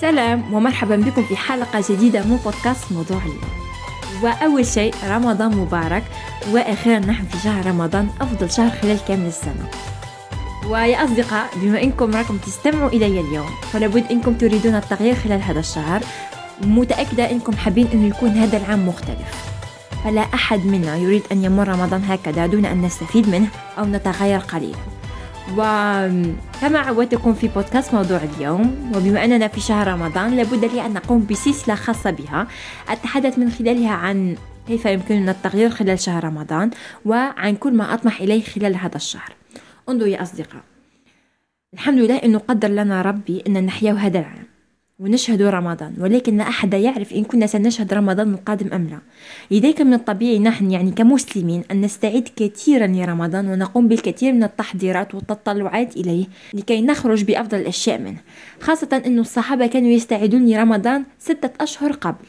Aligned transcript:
سلام 0.00 0.54
ومرحبا 0.54 0.96
بكم 0.96 1.22
في 1.22 1.36
حلقة 1.36 1.84
جديدة 1.90 2.22
من 2.22 2.36
بودكاست 2.44 2.92
موضوع 2.92 3.18
اليوم. 3.18 3.56
وأول 4.22 4.66
شيء 4.66 4.94
رمضان 5.04 5.56
مبارك 5.56 6.02
وأخيرا 6.50 6.98
نحن 6.98 7.24
في 7.24 7.38
شهر 7.38 7.66
رمضان 7.66 8.08
أفضل 8.20 8.50
شهر 8.50 8.70
خلال 8.82 8.98
كامل 9.08 9.26
السنة. 9.26 9.70
ويا 10.68 11.04
أصدقاء 11.04 11.50
بما 11.56 11.82
أنكم 11.82 12.10
راكم 12.10 12.36
تستمعوا 12.36 12.88
إلي 12.88 13.20
اليوم 13.20 13.50
فلابد 13.72 14.04
أنكم 14.10 14.34
تريدون 14.34 14.74
التغيير 14.74 15.14
خلال 15.14 15.42
هذا 15.42 15.60
الشهر. 15.60 16.02
متأكدة 16.62 17.30
أنكم 17.30 17.56
حابين 17.56 17.88
أن 17.94 18.06
يكون 18.06 18.30
هذا 18.30 18.56
العام 18.56 18.88
مختلف. 18.88 19.56
فلا 20.04 20.20
أحد 20.20 20.66
منا 20.66 20.96
يريد 20.96 21.22
أن 21.32 21.44
يمر 21.44 21.68
رمضان 21.68 22.04
هكذا 22.04 22.46
دون 22.46 22.64
أن 22.64 22.82
نستفيد 22.82 23.28
منه 23.28 23.48
أو 23.78 23.84
نتغير 23.84 24.38
قليلا. 24.38 24.78
وكما 25.52 26.78
عودتكم 26.78 27.34
في 27.34 27.48
بودكاست 27.48 27.94
موضوع 27.94 28.20
اليوم 28.22 28.92
وبما 28.96 29.24
أننا 29.24 29.48
في 29.48 29.60
شهر 29.60 29.88
رمضان 29.88 30.36
لابد 30.36 30.64
لي 30.64 30.86
أن 30.86 30.92
نقوم 30.94 31.26
بسلسلة 31.26 31.74
خاصة 31.74 32.10
بها. 32.10 32.46
أتحدث 32.88 33.38
من 33.38 33.50
خلالها 33.50 33.92
عن 33.92 34.36
كيف 34.68 34.86
يمكننا 34.86 35.30
التغيير 35.30 35.70
خلال 35.70 35.98
شهر 35.98 36.24
رمضان 36.24 36.70
وعن 37.04 37.56
كل 37.56 37.74
ما 37.74 37.94
أطمح 37.94 38.20
إليه 38.20 38.44
خلال 38.44 38.76
هذا 38.76 38.96
الشهر. 38.96 39.32
انظروا 39.88 40.08
يا 40.08 40.22
أصدقاء. 40.22 40.62
الحمد 41.74 41.98
لله 41.98 42.16
أنه 42.16 42.38
قدر 42.38 42.68
لنا 42.68 43.02
ربي 43.02 43.44
أن 43.46 43.66
نحيا 43.66 43.92
هذا 43.92 44.18
العام. 44.18 44.55
ونشهد 44.98 45.42
رمضان 45.42 45.94
ولكن 46.00 46.36
لا 46.36 46.48
أحد 46.48 46.74
يعرف 46.74 47.12
إن 47.12 47.24
كنا 47.24 47.46
سنشهد 47.46 47.94
رمضان 47.94 48.34
القادم 48.34 48.72
أم 48.72 48.86
لا. 48.86 48.98
لذلك 49.50 49.80
من 49.80 49.94
الطبيعي 49.94 50.38
نحن 50.38 50.70
يعني 50.70 50.90
كمسلمين 50.90 51.64
أن 51.70 51.80
نستعد 51.80 52.28
كثيرا 52.36 52.86
لرمضان 52.86 53.48
ونقوم 53.48 53.88
بالكثير 53.88 54.32
من 54.32 54.44
التحضيرات 54.44 55.14
والتطلعات 55.14 55.96
إليه 55.96 56.26
لكي 56.54 56.82
نخرج 56.82 57.24
بأفضل 57.24 57.58
الأشياء 57.58 57.98
منه 57.98 58.18
خاصة 58.60 59.02
أن 59.06 59.18
الصحابة 59.18 59.66
كانوا 59.66 59.90
يستعدون 59.90 60.46
لرمضان 60.46 61.04
ستة 61.18 61.50
أشهر 61.60 61.92
قبل. 61.92 62.26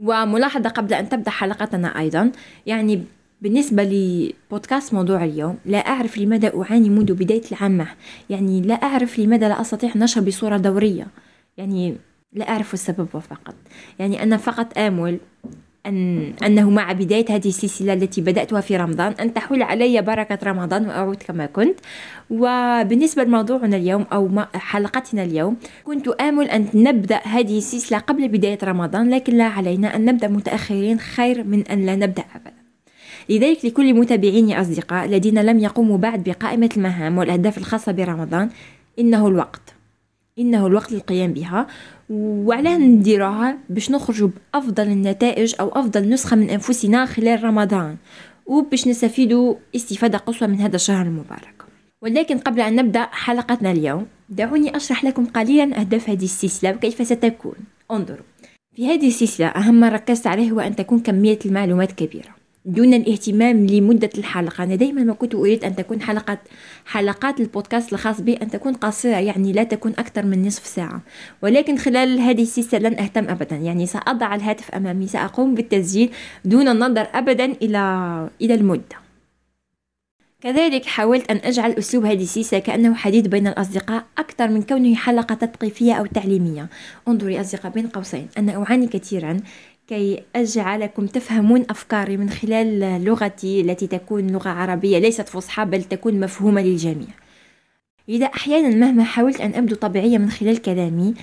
وملاحظة 0.00 0.68
قبل 0.68 0.94
أن 0.94 1.08
تبدأ 1.08 1.30
حلقتنا 1.30 1.98
أيضا 1.98 2.32
يعني 2.66 3.04
بالنسبة 3.44 3.82
لبودكاست 3.82 4.94
موضوع 4.94 5.24
اليوم 5.24 5.58
لا 5.66 5.78
أعرف 5.78 6.18
لماذا 6.18 6.52
أعاني 6.62 6.88
منذ 6.90 7.14
بداية 7.14 7.42
العام. 7.52 7.86
يعني 8.30 8.60
لا 8.60 8.74
أعرف 8.74 9.18
لماذا 9.18 9.48
لا 9.48 9.60
أستطيع 9.60 9.90
نشر 9.96 10.20
بصورة 10.20 10.56
دورية. 10.56 11.06
يعني 11.56 11.96
لا 12.32 12.48
أعرف 12.48 12.74
السبب 12.74 13.08
فقط. 13.08 13.54
يعني 13.98 14.22
أنا 14.22 14.36
فقط 14.36 14.78
آمل 14.78 15.18
أن 15.86 16.32
أنه 16.46 16.70
مع 16.70 16.92
بداية 16.92 17.24
هذه 17.30 17.48
السلسلة 17.48 17.92
التي 17.92 18.20
بدأتها 18.20 18.60
في 18.60 18.76
رمضان 18.76 19.12
أن 19.12 19.34
تحول 19.34 19.62
علي 19.62 20.02
بركة 20.02 20.38
رمضان 20.50 20.86
وأعود 20.86 21.16
كما 21.16 21.46
كنت. 21.46 21.78
وبالنسبة 22.30 23.24
لموضوعنا 23.24 23.76
اليوم 23.76 24.06
أو 24.12 24.30
حلقتنا 24.54 25.22
اليوم 25.24 25.56
كنت 25.84 26.08
آمل 26.08 26.48
أن 26.48 26.68
نبدأ 26.74 27.20
هذه 27.24 27.58
السلسلة 27.58 27.98
قبل 27.98 28.28
بداية 28.28 28.58
رمضان 28.64 29.10
لكن 29.10 29.36
لا 29.36 29.44
علينا 29.44 29.96
أن 29.96 30.04
نبدأ 30.04 30.28
متأخرين 30.28 30.98
خير 30.98 31.44
من 31.44 31.66
أن 31.66 31.86
لا 31.86 31.96
نبدأ 31.96 32.24
أبدا. 32.34 32.63
لذلك 33.28 33.64
لكل 33.64 33.94
متابعيني 33.94 34.60
أصدقاء 34.60 35.04
الذين 35.04 35.38
لم 35.42 35.58
يقوموا 35.58 35.98
بعد 35.98 36.24
بقائمة 36.24 36.70
المهام 36.76 37.18
والأهداف 37.18 37.58
الخاصة 37.58 37.92
برمضان 37.92 38.50
إنه 38.98 39.28
الوقت. 39.28 39.74
إنه 40.38 40.66
الوقت 40.66 40.92
للقيام 40.92 41.32
بها. 41.32 41.66
وعلاه 42.10 42.78
نديروها 42.78 43.58
باش 43.70 43.90
نخرجوا 43.90 44.28
بأفضل 44.28 44.88
النتائج 44.88 45.54
أو 45.60 45.68
أفضل 45.68 46.08
نسخة 46.08 46.36
من 46.36 46.50
أنفسنا 46.50 47.06
خلال 47.06 47.44
رمضان. 47.44 47.96
وباش 48.46 48.88
نستفيدوا 48.88 49.54
استفادة 49.76 50.18
قصوى 50.18 50.48
من 50.48 50.60
هذا 50.60 50.76
الشهر 50.76 51.06
المبارك. 51.06 51.62
ولكن 52.02 52.38
قبل 52.38 52.60
أن 52.60 52.76
نبدأ 52.76 53.08
حلقتنا 53.12 53.70
اليوم 53.70 54.06
دعوني 54.28 54.76
أشرح 54.76 55.04
لكم 55.04 55.26
قليلا 55.26 55.80
أهداف 55.80 56.10
هذه 56.10 56.24
السلسلة 56.24 56.70
وكيف 56.70 57.06
ستكون. 57.06 57.54
انظروا. 57.90 58.24
في 58.76 58.86
هذه 58.88 59.08
السلسلة 59.08 59.46
أهم 59.46 59.74
ما 59.74 59.88
ركزت 59.88 60.26
عليه 60.26 60.50
هو 60.50 60.60
أن 60.60 60.76
تكون 60.76 61.00
كمية 61.00 61.38
المعلومات 61.46 61.92
كبيرة. 61.92 62.43
دون 62.66 62.94
الاهتمام 62.94 63.66
لمدة 63.66 64.10
الحلقة. 64.18 64.64
أنا 64.64 64.74
دائما 64.74 65.02
ما 65.04 65.12
كنت 65.14 65.34
أريد 65.34 65.64
أن 65.64 65.76
تكون 65.76 66.02
حلقة 66.02 66.38
حلقات 66.86 67.40
البودكاست 67.40 67.92
الخاص 67.92 68.20
بي 68.20 68.34
أن 68.34 68.50
تكون 68.50 68.72
قصيرة 68.72 69.16
يعني 69.16 69.52
لا 69.52 69.64
تكون 69.64 69.92
أكثر 69.98 70.26
من 70.26 70.46
نصف 70.46 70.66
ساعة. 70.66 71.00
ولكن 71.42 71.76
خلال 71.76 72.20
هذه 72.20 72.42
السلسلة 72.42 72.88
لن 72.88 72.98
أهتم 72.98 73.28
أبدا. 73.28 73.56
يعني 73.56 73.86
سأضع 73.86 74.34
الهاتف 74.34 74.70
أمامي 74.70 75.06
سأقوم 75.06 75.54
بالتسجيل 75.54 76.10
دون 76.44 76.68
النظر 76.68 77.06
أبدا 77.14 77.44
إلى 77.44 77.78
إلى 78.40 78.54
المدة. 78.54 79.04
كذلك 80.40 80.84
حاولت 80.84 81.30
أن 81.30 81.36
أجعل 81.44 81.72
أسلوب 81.72 82.04
هذه 82.04 82.22
السلسلة 82.22 82.60
كأنه 82.60 82.94
حديث 82.94 83.26
بين 83.26 83.46
الأصدقاء 83.46 84.04
أكثر 84.18 84.48
من 84.48 84.62
كونه 84.62 84.94
حلقة 84.94 85.34
تثقيفية 85.34 85.92
أو 85.92 86.06
تعليمية. 86.06 86.68
انظروا 87.08 87.30
يا 87.30 87.40
أصدقاء 87.40 87.72
بين 87.72 87.86
قوسين. 87.86 88.28
أنا 88.38 88.62
أعاني 88.62 88.86
كثيرا 88.86 89.40
كي 89.88 90.22
أجعلكم 90.36 91.06
تفهمون 91.06 91.64
أفكاري 91.70 92.16
من 92.16 92.30
خلال 92.30 93.04
لغتي 93.04 93.60
التي 93.60 93.86
تكون 93.86 94.26
لغة 94.26 94.48
عربية 94.48 94.98
ليست 94.98 95.28
فصحى 95.28 95.64
بل 95.64 95.84
تكون 95.84 96.20
مفهومة 96.20 96.62
للجميع. 96.62 97.08
إذا 98.08 98.26
أحيانا 98.26 98.76
مهما 98.76 99.04
حاولت 99.04 99.40
أن 99.40 99.54
أبدو 99.54 99.74
طبيعية 99.74 100.18
من 100.18 100.30
خلال 100.30 100.62
كلامي 100.62 101.14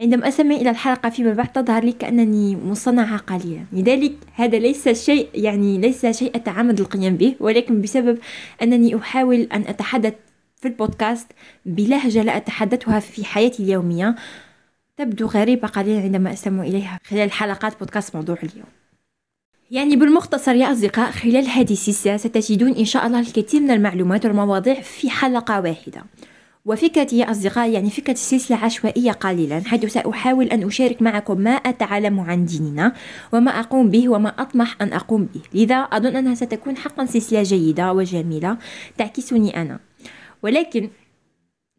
عندما 0.00 0.28
أسمع 0.28 0.54
إلى 0.54 0.70
الحلقة 0.70 1.10
فيما 1.10 1.32
بعد 1.32 1.52
تظهر 1.52 1.84
لي 1.84 1.92
كأنني 1.92 2.56
مصنعة 2.56 3.16
قليلا 3.16 3.64
لذلك 3.72 4.12
هذا 4.34 4.58
ليس 4.58 4.88
شيء 4.88 5.28
يعني 5.34 5.78
ليس 5.78 6.06
شيء 6.06 6.36
أتعمد 6.36 6.80
القيام 6.80 7.16
به 7.16 7.34
ولكن 7.40 7.80
بسبب 7.80 8.18
أنني 8.62 8.96
أحاول 8.96 9.48
أن 9.52 9.60
أتحدث 9.60 10.14
في 10.56 10.68
البودكاست 10.68 11.26
بلهجة 11.66 12.22
لا 12.22 12.36
أتحدثها 12.36 13.00
في 13.00 13.24
حياتي 13.24 13.62
اليومية. 13.62 14.16
تبدو 14.96 15.26
غريبة 15.26 15.68
قليلا 15.68 16.00
عندما 16.00 16.32
أستمع 16.32 16.62
إليها 16.62 17.00
خلال 17.04 17.32
حلقات 17.32 17.78
بودكاست 17.78 18.16
موضوع 18.16 18.36
اليوم. 18.42 18.66
يعني 19.70 19.96
بالمختصر 19.96 20.54
يا 20.54 20.72
أصدقاء 20.72 21.10
خلال 21.10 21.46
هذه 21.46 21.72
السلسلة 21.72 22.16
ستجدون 22.16 22.72
إن 22.72 22.84
شاء 22.84 23.06
الله 23.06 23.20
الكثير 23.20 23.60
من 23.60 23.70
المعلومات 23.70 24.26
والمواضيع 24.26 24.80
في 24.80 25.10
حلقة 25.10 25.60
واحدة. 25.60 26.04
وفكرتي 26.64 27.18
يا 27.18 27.30
أصدقاء 27.30 27.70
يعني 27.70 27.90
فكرة 27.90 28.12
السلسلة 28.12 28.56
عشوائية 28.56 29.12
قليلا 29.12 29.62
حيث 29.66 29.92
سأحاول 29.92 30.46
أن 30.46 30.66
أشارك 30.66 31.02
معكم 31.02 31.40
ما 31.40 31.50
أتعلم 31.50 32.20
عن 32.20 32.44
ديننا 32.44 32.92
وما 33.32 33.50
أقوم 33.50 33.90
به 33.90 34.08
وما 34.08 34.28
أطمح 34.28 34.76
أن 34.80 34.92
أقوم 34.92 35.28
به. 35.34 35.40
لذا 35.54 35.76
أظن 35.76 36.16
أنها 36.16 36.34
ستكون 36.34 36.76
حقا 36.76 37.06
سلسلة 37.06 37.42
جيدة 37.42 37.92
وجميلة 37.92 38.56
تعكسني 38.98 39.62
أنا. 39.62 39.78
ولكن 40.42 40.88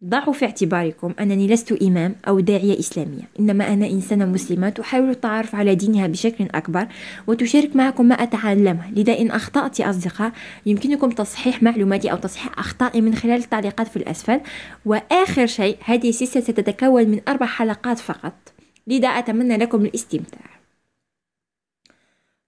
ضعوا 0.05 0.33
في 0.33 0.45
اعتباركم 0.45 1.13
أنني 1.19 1.47
لست 1.47 1.71
إمام 1.71 2.15
أو 2.27 2.39
داعية 2.39 2.79
إسلامية. 2.79 3.21
إنما 3.39 3.73
أنا 3.73 3.87
إنسانة 3.87 4.25
مسلمة 4.25 4.69
تحاول 4.69 5.09
التعرف 5.09 5.55
على 5.55 5.75
دينها 5.75 6.07
بشكل 6.07 6.47
أكبر 6.55 6.87
وتشارك 7.27 7.75
معكم 7.75 8.05
ما 8.05 8.15
أتعلمه. 8.15 8.91
لذا 8.91 9.19
إن 9.19 9.31
أخطأت 9.31 9.81
أصدقاء 9.81 10.31
يمكنكم 10.65 11.09
تصحيح 11.09 11.63
معلوماتي 11.63 12.11
أو 12.11 12.17
تصحيح 12.17 12.59
أخطائي 12.59 13.01
من 13.01 13.15
خلال 13.15 13.39
التعليقات 13.39 13.87
في 13.87 13.97
الأسفل. 13.97 14.41
وآخر 14.85 15.45
شيء 15.45 15.77
هذه 15.85 16.09
السلسلة 16.09 16.43
ستتكون 16.43 17.09
من 17.09 17.21
أربع 17.27 17.45
حلقات 17.45 17.99
فقط. 17.99 18.53
لذا 18.87 19.07
أتمنى 19.07 19.57
لكم 19.57 19.85
الاستمتاع. 19.85 20.49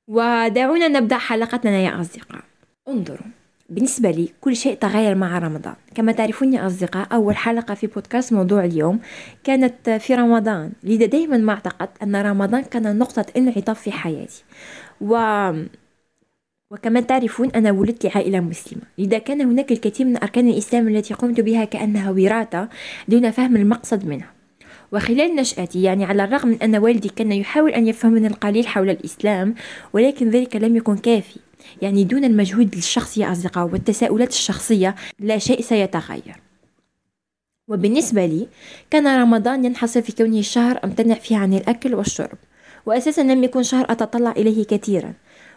ودعونا 0.07 0.87
نبدأ 0.87 1.17
حلقتنا 1.17 1.79
يا 1.79 2.01
أصدقاء. 2.01 2.43
انظروا. 2.87 3.44
بالنسبة 3.69 4.11
لي 4.11 4.29
كل 4.41 4.55
شيء 4.55 4.75
تغير 4.77 5.15
مع 5.15 5.39
رمضان. 5.39 5.75
كما 5.95 6.11
تعرفون 6.11 6.53
يا 6.53 6.67
أصدقاء 6.67 7.07
أول 7.13 7.35
حلقة 7.35 7.73
في 7.73 7.87
بودكاست 7.87 8.33
موضوع 8.33 8.65
اليوم 8.65 8.99
كانت 9.43 9.89
في 9.89 10.15
رمضان. 10.15 10.71
لذا 10.83 11.05
دائما 11.05 11.37
ما 11.37 11.53
اعتقدت 11.53 12.03
أن 12.03 12.15
رمضان 12.15 12.63
كان 12.63 12.97
نقطة 12.97 13.25
انعطاف 13.37 13.81
في 13.81 13.91
حياتي. 13.91 14.43
و 15.01 15.17
وكما 16.71 17.01
تعرفون 17.01 17.49
أنا 17.49 17.71
ولدت 17.71 18.05
لعائلة 18.05 18.39
مسلمة. 18.39 18.83
لذا 18.97 19.17
كان 19.17 19.41
هناك 19.41 19.71
الكثير 19.71 20.05
من 20.05 20.17
أركان 20.23 20.49
الإسلام 20.49 20.87
التي 20.87 21.13
قمت 21.13 21.39
بها 21.39 21.65
كأنها 21.65 22.11
وراثة 22.11 22.69
دون 23.07 23.31
فهم 23.31 23.55
المقصد 23.55 24.05
منها. 24.05 24.31
وخلال 24.91 25.35
نشأتي 25.35 25.83
يعني 25.83 26.05
على 26.05 26.23
الرغم 26.23 26.49
من 26.49 26.61
أن 26.61 26.75
والدي 26.75 27.09
كان 27.09 27.31
يحاول 27.31 27.71
أن 27.71 27.87
يفهمني 27.87 28.27
القليل 28.27 28.67
حول 28.67 28.89
الإسلام 28.89 29.55
ولكن 29.93 30.29
ذلك 30.29 30.55
لم 30.55 30.75
يكن 30.75 30.97
كافي. 30.97 31.39
يعني 31.81 32.03
دون 32.03 32.23
المجهود 32.23 32.75
الشخصي 32.75 33.21
يا 33.21 33.31
أصدقاء 33.31 33.65
والتساؤلات 33.65 34.29
الشخصية 34.29 34.95
لا 35.19 35.37
شيء 35.37 35.61
سيتغير. 35.61 36.35
وبالنسبة 37.67 38.25
لي 38.25 38.47
كان 38.89 39.21
رمضان 39.21 39.65
ينحصر 39.65 40.01
في 40.01 40.11
كونه 40.11 40.39
الشهر 40.39 40.79
أمتنع 40.83 41.15
فيه 41.15 41.37
عن 41.37 41.53
الأكل 41.53 41.95
والشرب 41.95 42.37
وأساسا 42.85 43.21
لم 43.21 43.43
يكن 43.43 43.63
شهر 43.63 43.85
أتطلع 43.89 44.31
إليه 44.31 44.65
كثيرا. 44.65 45.13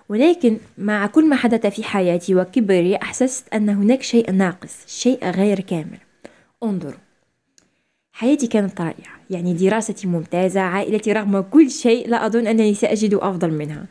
ولكن 0.08 0.58
مع 0.78 1.06
كل 1.06 1.28
ما 1.28 1.36
حدث 1.36 1.66
في 1.66 1.84
حياتي 1.84 2.34
وكبري 2.34 2.96
أحسست 2.96 3.54
أن 3.54 3.68
هناك 3.68 4.02
شيء 4.02 4.32
ناقص 4.32 4.76
شيء 4.86 5.30
غير 5.30 5.60
كامل. 5.60 5.98
انظروا. 6.62 7.07
حياتي 8.18 8.46
كانت 8.46 8.80
رائعة. 8.80 9.18
يعني 9.30 9.54
دراستي 9.54 10.06
ممتازة 10.06 10.60
عائلتي 10.60 11.12
رغم 11.12 11.40
كل 11.40 11.70
شيء 11.70 12.08
لا 12.08 12.26
أظن 12.26 12.46
أنني 12.46 12.74
سأجد 12.74 13.14
أفضل 13.14 13.50
منها. 13.50 13.84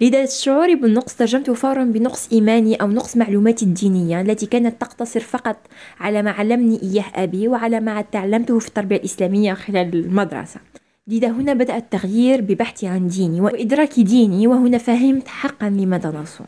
لذا 0.00 0.26
شعوري 0.26 0.74
بالنقص 0.74 1.14
ترجمته 1.14 1.54
فورا 1.54 1.84
بنقص 1.84 2.32
إيماني 2.32 2.74
أو 2.74 2.86
نقص 2.86 3.16
معلوماتي 3.16 3.64
الدينية 3.64 4.20
التي 4.20 4.46
كانت 4.46 4.80
تقتصر 4.80 5.20
فقط 5.20 5.56
على 6.00 6.22
ما 6.22 6.30
علمني 6.30 6.82
إياه 6.82 7.04
أبي 7.14 7.48
وعلى 7.48 7.80
ما 7.80 8.00
تعلمته 8.00 8.58
في 8.58 8.68
التربية 8.68 8.96
الإسلامية 8.96 9.54
خلال 9.54 9.94
المدرسة. 9.94 10.60
لذا 11.08 11.28
هنا 11.28 11.54
بدأ 11.54 11.76
التغيير 11.76 12.40
ببحثي 12.40 12.86
عن 12.86 13.08
ديني 13.08 13.40
وإدراك 13.40 14.00
ديني 14.00 14.46
وهنا 14.46 14.78
فهمت 14.78 15.28
حقا 15.28 15.70
لماذا 15.70 16.10
نصوم. 16.10 16.46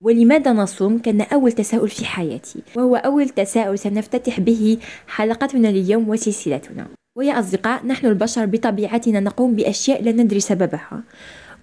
ولماذا 0.00 0.52
نصوم 0.52 0.98
كان 0.98 1.20
أول 1.20 1.52
تساؤل 1.52 1.88
في 1.88 2.04
حياتي 2.04 2.62
وهو 2.76 2.96
أول 2.96 3.28
تساؤل 3.28 3.78
سنفتتح 3.78 4.40
به 4.40 4.78
حلقتنا 5.06 5.68
اليوم 5.68 6.08
وسلسلتنا. 6.08 6.88
ويا 7.16 7.38
أصدقاء 7.40 7.86
نحن 7.86 8.06
البشر 8.06 8.46
بطبيعتنا 8.46 9.20
نقوم 9.20 9.54
بأشياء 9.54 10.02
لا 10.02 10.12
ندري 10.12 10.40
سببها. 10.40 11.02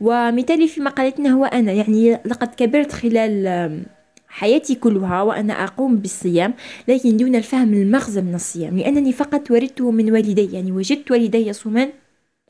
ومثالي 0.01 0.67
في 0.67 0.81
مقالتنا 0.81 1.29
هو 1.29 1.45
أنا 1.45 1.71
يعني 1.71 2.13
لقد 2.25 2.55
كبرت 2.55 2.91
خلال 2.91 3.83
حياتي 4.27 4.75
كلها 4.75 5.21
وأنا 5.21 5.63
أقوم 5.63 5.97
بالصيام 5.97 6.53
لكن 6.87 7.17
دون 7.17 7.35
الفهم 7.35 7.73
المغزى 7.73 8.21
من 8.21 8.35
الصيام 8.35 8.79
لأنني 8.79 9.13
فقط 9.13 9.51
وردته 9.51 9.91
من 9.91 10.11
والدي 10.11 10.53
يعني 10.53 10.71
وجدت 10.71 11.11
والدي 11.11 11.47
يصومان 11.47 11.89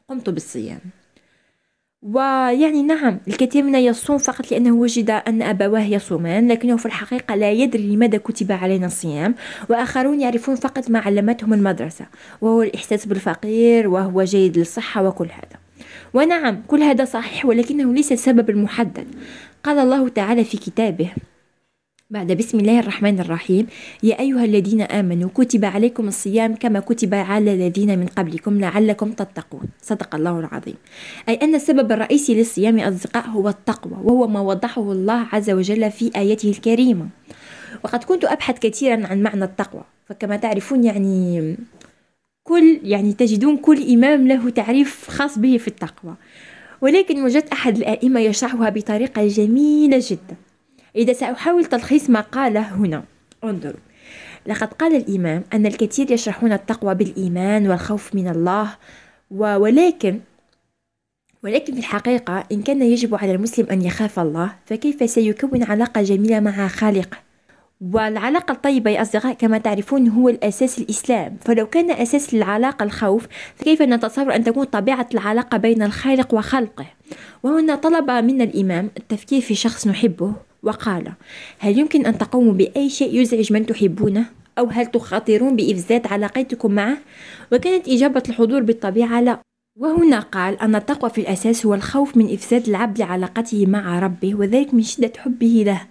قمت 0.09 0.29
بالصيام. 0.29 0.79
ويعني 2.11 2.83
نعم 2.83 3.19
الكثير 3.27 3.63
منا 3.63 3.79
يصوم 3.79 4.17
فقط 4.17 4.51
لأنه 4.51 4.71
وجد 4.71 5.09
أن 5.09 5.41
أبواه 5.41 5.83
يصومان 5.83 6.47
لكنه 6.51 6.77
في 6.77 6.85
الحقيقة 6.85 7.35
لا 7.35 7.51
يدري 7.51 7.95
لماذا 7.95 8.17
كتب 8.17 8.51
علينا 8.51 8.85
الصيام 8.85 9.35
وآخرون 9.69 10.21
يعرفون 10.21 10.55
فقط 10.55 10.89
ما 10.89 10.99
علمتهم 10.99 11.53
المدرسة 11.53 12.05
وهو 12.41 12.61
الإحساس 12.61 13.05
بالفقير 13.05 13.87
وهو 13.87 14.23
جيد 14.23 14.57
للصحة 14.57 15.07
وكل 15.07 15.25
هذا. 15.25 15.59
ونعم 16.13 16.61
كل 16.67 16.83
هذا 16.83 17.05
صحيح 17.05 17.45
ولكنه 17.45 17.93
ليس 17.93 18.11
السبب 18.11 18.49
المحدد 18.49 19.07
قال 19.63 19.79
الله 19.79 20.09
تعالى 20.09 20.43
في 20.43 20.57
كتابه 20.57 21.11
بعد 22.09 22.31
بسم 22.31 22.59
الله 22.59 22.79
الرحمن 22.79 23.19
الرحيم. 23.19 23.67
يا 24.03 24.19
أيها 24.19 24.45
الذين 24.45 24.81
آمنوا 24.81 25.29
كتب 25.35 25.65
عليكم 25.65 26.07
الصيام 26.07 26.55
كما 26.55 26.79
كتب 26.79 27.13
على 27.13 27.53
الذين 27.53 27.99
من 27.99 28.05
قبلكم 28.05 28.59
لعلكم 28.59 29.11
تتقون. 29.11 29.67
صدق 29.81 30.15
الله 30.15 30.39
العظيم. 30.39 30.75
أي 31.29 31.35
أن 31.35 31.55
السبب 31.55 31.91
الرئيسي 31.91 32.35
للصيام 32.35 32.79
أصدقاء 32.79 33.27
هو 33.27 33.49
التقوى 33.49 33.97
وهو 34.03 34.27
ما 34.27 34.39
وضحه 34.39 34.91
الله 34.91 35.27
عز 35.33 35.49
وجل 35.49 35.91
في 35.91 36.11
آياته 36.15 36.49
الكريمة. 36.49 37.07
وقد 37.83 38.03
كنت 38.03 38.25
أبحث 38.25 38.59
كثيرا 38.59 39.07
عن 39.07 39.23
معنى 39.23 39.43
التقوى 39.43 39.83
فكما 40.05 40.35
تعرفون 40.35 40.83
يعني 40.83 41.55
كل 42.43 42.79
يعني 42.83 43.13
تجدون 43.13 43.57
كل 43.57 43.93
إمام 43.93 44.27
له 44.27 44.49
تعريف 44.49 45.09
خاص 45.09 45.39
به 45.39 45.57
في 45.57 45.67
التقوى. 45.67 46.15
ولكن 46.81 47.23
وجدت 47.23 47.51
أحد 47.51 47.77
الآئمة 47.77 48.19
يشرحها 48.19 48.69
بطريقة 48.69 49.27
جميلة 49.27 49.99
جدا. 50.09 50.35
إذا 50.95 51.13
سأحاول 51.13 51.65
تلخيص 51.65 52.09
ما 52.09 52.21
قاله 52.21 52.75
هنا. 52.75 53.03
انظروا. 53.43 53.79
لقد 54.47 54.73
قال 54.73 54.95
الإمام 54.95 55.43
أن 55.53 55.65
الكثير 55.65 56.11
يشرحون 56.11 56.53
التقوى 56.53 56.95
بالإيمان 56.95 57.69
والخوف 57.69 58.15
من 58.15 58.27
الله 58.27 58.75
ولكن 59.31 60.19
ولكن 61.43 61.73
في 61.73 61.79
الحقيقة 61.79 62.43
إن 62.51 62.61
كان 62.61 62.81
يجب 62.81 63.15
على 63.15 63.31
المسلم 63.31 63.67
أن 63.71 63.81
يخاف 63.81 64.19
الله 64.19 64.55
فكيف 64.65 65.09
سيكون 65.09 65.63
علاقة 65.63 66.01
جميلة 66.01 66.39
مع 66.39 66.67
خالقه 66.67 67.17
والعلاقة 67.91 68.51
الطيبة 68.51 68.91
يا 68.91 69.01
أصدقاء 69.01 69.33
كما 69.33 69.57
تعرفون 69.57 70.07
هو 70.07 70.29
الأساس 70.29 70.79
الإسلام. 70.79 71.37
فلو 71.45 71.67
كان 71.67 71.91
أساس 71.91 72.33
العلاقة 72.33 72.83
الخوف 72.83 73.27
فكيف 73.55 73.81
نتصور 73.81 74.35
أن 74.35 74.43
تكون 74.43 74.63
طبيعة 74.63 75.09
العلاقة 75.13 75.57
بين 75.57 75.83
الخالق 75.83 76.33
وخلقه؟ 76.33 76.85
وهنا 77.43 77.75
طلب 77.75 78.11
منا 78.11 78.43
الإمام 78.43 78.89
التفكير 78.97 79.41
في 79.41 79.55
شخص 79.55 79.87
نحبه. 79.87 80.33
وقال 80.63 81.13
هل 81.59 81.79
يمكن 81.79 82.05
أن 82.05 82.17
تقوموا 82.17 82.53
بأي 82.53 82.89
شيء 82.89 83.21
يزعج 83.21 83.53
من 83.53 83.65
تحبونه؟ 83.65 84.25
أو 84.57 84.65
هل 84.65 84.85
تخاطرون 84.85 85.55
بإفساد 85.55 86.07
علاقتكم 86.07 86.71
معه؟ 86.71 86.97
وكانت 87.51 87.89
إجابة 87.89 88.23
الحضور 88.29 88.61
بالطبيعة 88.61 89.21
لا 89.21 89.39
وهنا 89.79 90.19
قال 90.19 90.61
أن 90.61 90.75
التقوى 90.75 91.09
في 91.09 91.21
الأساس 91.21 91.65
هو 91.65 91.73
الخوف 91.73 92.17
من 92.17 92.33
إفساد 92.33 92.67
العبد 92.69 92.99
لعلاقته 92.99 93.65
مع 93.65 93.99
ربه 93.99 94.35
وذلك 94.35 94.73
من 94.73 94.81
شدة 94.83 95.11
حبه 95.17 95.63
له 95.65 95.81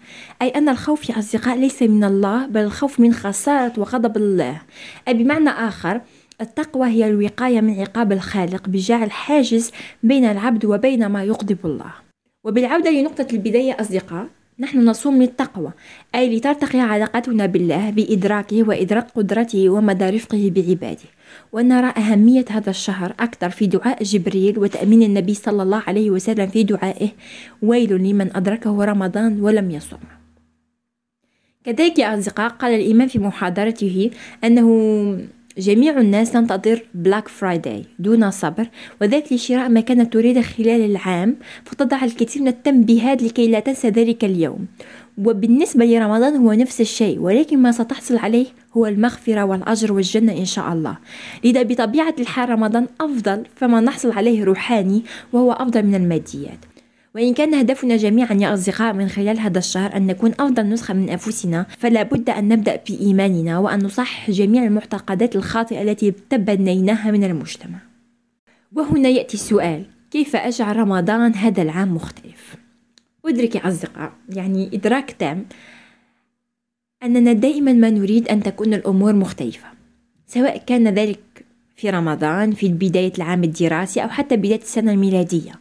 أي 0.43 0.49
أن 0.49 0.69
الخوف 0.69 1.11
يا 1.11 1.19
أصدقاء 1.19 1.59
ليس 1.59 1.83
من 1.83 2.05
الله 2.05 2.47
بل 2.47 2.61
الخوف 2.61 3.01
من 3.01 3.13
خسارة 3.13 3.73
وغضب 3.81 4.17
الله 4.17 4.63
أي 5.09 5.15
بمعنى 5.15 5.51
آخر 5.51 6.01
التقوى 6.41 6.89
هي 6.89 7.07
الوقاية 7.07 7.61
من 7.61 7.81
عقاب 7.81 8.13
الخالق 8.13 8.69
بجعل 8.69 9.11
حاجز 9.11 9.71
بين 10.03 10.25
العبد 10.25 10.65
وبين 10.65 11.07
ما 11.07 11.25
يغضب 11.25 11.59
الله 11.65 11.93
وبالعودة 12.45 12.91
لنقطة 12.91 13.27
البداية 13.33 13.77
أصدقاء 13.81 14.29
نحن 14.63 14.79
نصوم 14.89 15.23
للتقوى 15.23 15.73
أي 16.15 16.37
لترتقي 16.37 16.81
علاقتنا 16.81 17.47
بالله 17.47 17.91
بإدراكه 17.91 18.63
وإدراك 18.63 19.11
قدرته 19.11 19.69
ومدى 19.69 20.11
رفقه 20.11 20.53
بعباده. 20.55 21.11
ونرى 21.53 21.91
أهمية 21.97 22.45
هذا 22.51 22.71
الشهر 22.71 23.15
أكثر 23.21 23.51
في 23.51 23.67
دعاء 23.67 24.03
جبريل 24.03 24.59
وتأمين 24.59 25.03
النبي 25.03 25.35
صلى 25.35 25.63
الله 25.63 25.83
عليه 25.87 26.11
وسلم 26.11 26.47
في 26.47 26.63
دعائه. 26.63 27.09
ويل 27.63 27.93
لمن 27.93 28.37
أدركه 28.37 28.85
رمضان 28.85 29.41
ولم 29.41 29.71
يصم 29.71 30.03
كذلك 31.65 31.99
يا 31.99 32.19
أصدقاء 32.19 32.49
قال 32.49 32.75
الإمام 32.75 33.09
في 33.09 33.19
محاضرته 33.19 34.11
أنه 34.45 34.69
جميع 35.59 36.01
الناس 36.01 36.33
تنتظر 36.33 36.83
Black 36.95 37.29
Friday 37.29 37.85
دون 37.99 38.31
صبر 38.31 38.69
وذلك 39.01 39.33
لشراء 39.33 39.69
ما 39.69 39.81
كانت 39.81 40.13
تريده 40.13 40.43
خلال 40.43 40.85
العام 40.91 41.37
فتضع 41.65 42.05
الكثير 42.05 42.43
من 42.43 42.49
التنبيهات 42.49 43.23
لكي 43.23 43.49
لا 43.49 43.61
تنسى 43.61 43.89
ذلك 43.89 44.25
اليوم. 44.25 44.67
وبالنسبة 45.19 45.85
لرمضان 45.85 46.37
هو 46.37 46.53
نفس 46.53 46.81
الشيء 46.81 47.19
ولكن 47.19 47.59
ما 47.59 47.73
ستحصل 47.73 48.17
عليه 48.17 48.47
هو 48.77 48.87
المغفرة 48.87 49.45
والأجر 49.45 49.93
والجنة 49.93 50.33
إن 50.33 50.45
شاء 50.45 50.73
الله. 50.73 50.99
لذا 51.45 51.63
بطبيعة 51.63 52.15
الحال 52.19 52.49
رمضان 52.49 52.87
أفضل 53.01 53.43
فما 53.57 53.81
نحصل 53.81 54.13
عليه 54.13 54.45
روحاني 54.45 55.03
وهو 55.33 55.53
أفضل 55.53 55.83
من 55.83 55.95
الماديات. 55.95 56.72
وإن 57.15 57.35
كان 57.35 57.55
هدفنا 57.55 57.97
جميعا 57.97 58.35
يا 58.35 58.55
أصدقاء 58.55 58.93
من 58.93 59.09
خلال 59.09 59.39
هذا 59.39 59.59
الشهر 59.59 59.97
أن 59.97 60.07
نكون 60.07 60.33
أفضل 60.41 60.69
نسخة 60.69 60.95
من 60.95 61.09
أنفسنا 61.09 61.67
فلا 61.79 62.03
بد 62.03 62.31
أن 62.31 62.49
نبدأ 62.49 62.81
بإيماننا 62.89 63.59
وأن 63.59 63.85
نصحح 63.85 64.31
جميع 64.31 64.65
المعتقدات 64.65 65.37
الخاطئة 65.37 65.83
التي 65.83 66.11
تبنيناها 66.11 67.11
من 67.11 67.25
المجتمع 67.25 67.79
وهنا 68.73 69.09
يأتي 69.09 69.35
السؤال 69.35 69.85
كيف 70.11 70.37
أجعل 70.37 70.77
رمضان 70.77 71.35
هذا 71.35 71.63
العام 71.63 71.95
مختلف؟ 71.95 72.57
أدرك 73.25 73.55
يا 73.55 73.69
أصدقاء 73.69 74.13
يعني 74.29 74.71
إدراك 74.75 75.11
تام 75.11 75.47
أننا 77.03 77.33
دائما 77.33 77.73
ما 77.73 77.91
نريد 77.91 78.29
أن 78.29 78.43
تكون 78.43 78.75
الأمور 78.75 79.15
مختلفة 79.15 79.69
سواء 80.27 80.63
كان 80.67 80.89
ذلك 80.89 81.45
في 81.77 81.91
رمضان 81.91 82.53
في 82.53 82.69
بداية 82.69 83.13
العام 83.19 83.45
الدراسي 83.45 84.03
أو 84.03 84.09
حتى 84.09 84.37
بداية 84.37 84.61
السنة 84.61 84.93
الميلادية 84.93 85.53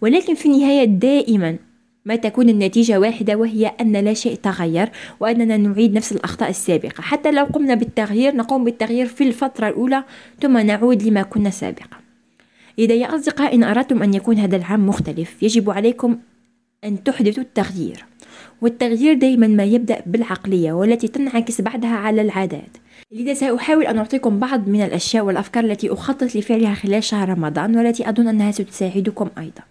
ولكن 0.00 0.34
في 0.34 0.46
النهاية 0.46 0.84
دائما 0.84 1.56
ما 2.04 2.16
تكون 2.16 2.48
النتيجة 2.48 3.00
واحدة 3.00 3.36
وهي 3.36 3.66
أن 3.66 3.92
لا 3.96 4.14
شيء 4.14 4.34
تغير 4.34 4.88
وأننا 5.20 5.56
نعيد 5.56 5.94
نفس 5.94 6.12
الأخطاء 6.12 6.50
السابقة. 6.50 7.02
حتى 7.02 7.30
لو 7.30 7.44
قمنا 7.44 7.74
بالتغيير 7.74 8.36
نقوم 8.36 8.64
بالتغيير 8.64 9.06
في 9.06 9.24
الفترة 9.24 9.68
الأولى 9.68 10.04
ثم 10.40 10.58
نعود 10.58 11.02
لما 11.02 11.22
كنا 11.22 11.50
سابقا. 11.50 11.96
إذا 12.78 12.94
يا 12.94 13.14
أصدقاء 13.14 13.54
إن 13.54 13.64
أردتم 13.64 14.02
أن 14.02 14.14
يكون 14.14 14.38
هذا 14.38 14.56
العام 14.56 14.86
مختلف 14.86 15.42
يجب 15.42 15.70
عليكم 15.70 16.18
أن 16.84 17.04
تحدثوا 17.04 17.42
التغيير. 17.42 18.04
والتغيير 18.62 19.14
دائما 19.14 19.46
ما 19.46 19.64
يبدأ 19.64 20.02
بالعقلية 20.06 20.72
والتي 20.72 21.08
تنعكس 21.08 21.60
بعدها 21.60 21.96
على 21.96 22.22
العادات. 22.22 22.76
لذا 23.12 23.34
سأحاول 23.34 23.86
أن 23.86 23.98
أعطيكم 23.98 24.38
بعض 24.38 24.68
من 24.68 24.82
الأشياء 24.82 25.24
والأفكار 25.24 25.64
التي 25.64 25.92
أخطط 25.92 26.36
لفعلها 26.36 26.74
خلال 26.74 27.04
شهر 27.04 27.28
رمضان 27.28 27.76
والتي 27.76 28.08
أظن 28.08 28.28
أنها 28.28 28.50
ستساعدكم 28.50 29.28
أيضا. 29.38 29.62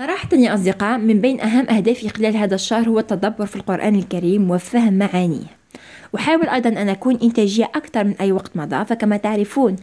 صراحة 0.00 0.28
يا 0.32 0.54
أصدقاء 0.54 0.98
من 0.98 1.20
بين 1.20 1.40
أهم 1.40 1.68
أهدافي 1.70 2.08
خلال 2.08 2.36
هذا 2.36 2.54
الشهر 2.54 2.88
هو 2.88 2.98
التدبر 2.98 3.46
في 3.46 3.56
القرآن 3.56 3.94
الكريم 3.94 4.50
وفهم 4.50 4.98
معانيه. 4.98 5.56
أحاول 6.16 6.48
أيضا 6.48 6.68
أن 6.68 6.88
أكون 6.88 7.18
إنتاجية 7.22 7.64
أكثر 7.64 8.04
من 8.04 8.14
أي 8.20 8.32
وقت 8.32 8.56
مضى 8.56 8.84
فكما 8.84 9.16
تعرفون 9.16 9.76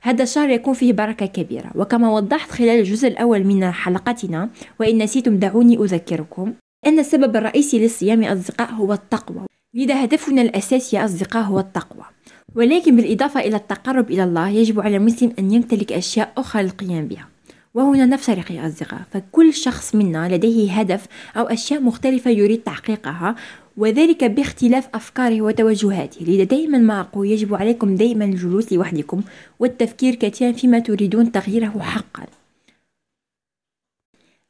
هذا 0.00 0.22
الشهر 0.22 0.50
يكون 0.50 0.74
فيه 0.74 0.92
بركة 0.92 1.26
كبيرة. 1.26 1.70
وكما 1.74 2.10
وضحت 2.10 2.50
خلال 2.50 2.78
الجزء 2.78 3.08
الأول 3.08 3.44
من 3.44 3.70
حلقتنا 3.70 4.50
وإن 4.80 5.02
نسيتم 5.02 5.38
دعوني 5.38 5.76
أذكركم 5.76 6.52
أن 6.86 6.98
السبب 6.98 7.36
الرئيسي 7.36 7.78
للصيام 7.78 8.22
يا 8.22 8.32
أصدقاء 8.32 8.70
هو 8.70 8.92
التقوى. 8.92 9.42
لذا 9.74 10.04
هدفنا 10.04 10.42
الأساسي 10.42 10.96
يا 10.96 11.04
أصدقاء 11.04 11.42
هو 11.42 11.60
التقوى. 11.60 12.04
ولكن 12.54 12.96
بالإضافة 12.96 13.40
إلى 13.40 13.56
التقرب 13.56 14.10
إلى 14.10 14.24
الله 14.24 14.48
يجب 14.48 14.80
على 14.80 14.96
المسلم 14.96 15.32
أن 15.38 15.52
يمتلك 15.52 15.92
أشياء 15.92 16.32
أخرى 16.36 16.62
للقيام 16.62 17.08
بها. 17.08 17.33
وهنا 17.74 18.06
نفترق 18.06 18.52
يا 18.52 18.66
أصدقاء. 18.66 19.02
فكل 19.10 19.54
شخص 19.54 19.94
منا 19.94 20.34
لديه 20.34 20.72
هدف 20.72 21.06
أو 21.36 21.44
أشياء 21.44 21.80
مختلفة 21.80 22.30
يريد 22.30 22.62
تحقيقها 22.62 23.36
وذلك 23.76 24.24
باختلاف 24.24 24.88
أفكاره 24.94 25.42
وتوجهاته. 25.42 26.24
لذا 26.24 26.44
دائما 26.44 26.78
ما 26.78 27.00
أقول 27.00 27.26
يجب 27.26 27.54
عليكم 27.54 27.94
دائما 27.94 28.24
الجلوس 28.24 28.72
لوحدكم 28.72 29.22
والتفكير 29.58 30.14
كثيرا 30.14 30.52
فيما 30.52 30.78
تريدون 30.78 31.32
تغييره 31.32 31.80
حقا. 31.80 32.26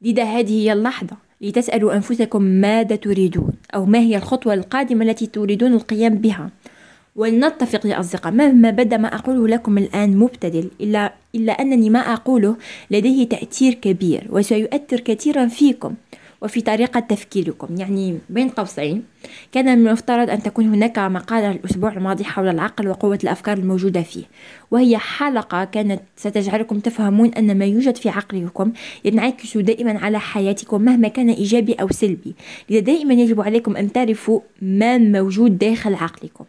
لذا 0.01 0.23
هذه 0.23 0.61
هي 0.61 0.73
اللحظة 0.73 1.17
لتسألوا 1.41 1.93
أنفسكم 1.95 2.41
ماذا 2.41 2.95
تريدون 2.95 3.53
أو 3.75 3.85
ما 3.85 3.99
هي 3.99 4.17
الخطوة 4.17 4.53
القادمة 4.53 5.05
التي 5.05 5.27
تريدون 5.27 5.73
القيام 5.73 6.15
بها. 6.15 6.49
ولنتفق 7.15 7.85
يا 7.85 7.99
أصدقاء 7.99 8.33
مهما 8.33 8.69
بدا 8.69 8.97
ما 8.97 9.15
أقوله 9.15 9.47
لكم 9.47 9.77
الآن 9.77 10.17
مبتدل 10.17 10.69
إلا, 10.81 11.13
إلا 11.35 11.51
أنني 11.51 11.89
ما 11.89 11.99
أقوله 11.99 12.55
لديه 12.91 13.29
تأثير 13.29 13.73
كبير 13.73 14.27
وسيؤثر 14.29 14.99
كثيرا 14.99 15.47
فيكم 15.47 15.93
وفي 16.41 16.61
طريقة 16.61 16.99
تفكيركم. 16.99 17.75
يعني 17.77 18.19
بين 18.29 18.49
قوسين 18.49 19.03
كان 19.51 19.79
من 19.79 19.87
المفترض 19.87 20.29
أن 20.29 20.43
تكون 20.43 20.65
هناك 20.65 20.99
مقالة 20.99 21.51
الأسبوع 21.51 21.93
الماضي 21.93 22.23
حول 22.23 22.47
العقل 22.47 22.87
وقوة 22.87 23.19
الأفكار 23.23 23.57
الموجودة 23.57 24.01
فيه 24.01 24.23
وهي 24.71 24.97
حلقة 24.97 25.63
كانت 25.63 26.01
ستجعلكم 26.15 26.79
تفهمون 26.79 27.29
أن 27.29 27.57
ما 27.57 27.65
يوجد 27.65 27.95
في 27.95 28.09
عقلكم 28.09 28.71
ينعكس 29.05 29.57
دائما 29.57 29.99
على 29.99 30.19
حياتكم 30.19 30.81
مهما 30.81 31.07
كان 31.07 31.29
إيجابي 31.29 31.73
أو 31.73 31.87
سلبي. 31.87 32.35
لذا 32.69 32.79
دائما 32.79 33.13
يجب 33.13 33.41
عليكم 33.41 33.77
أن 33.77 33.91
تعرفوا 33.91 34.39
ما 34.61 34.97
موجود 34.97 35.57
داخل 35.57 35.93
عقلكم. 35.93 36.45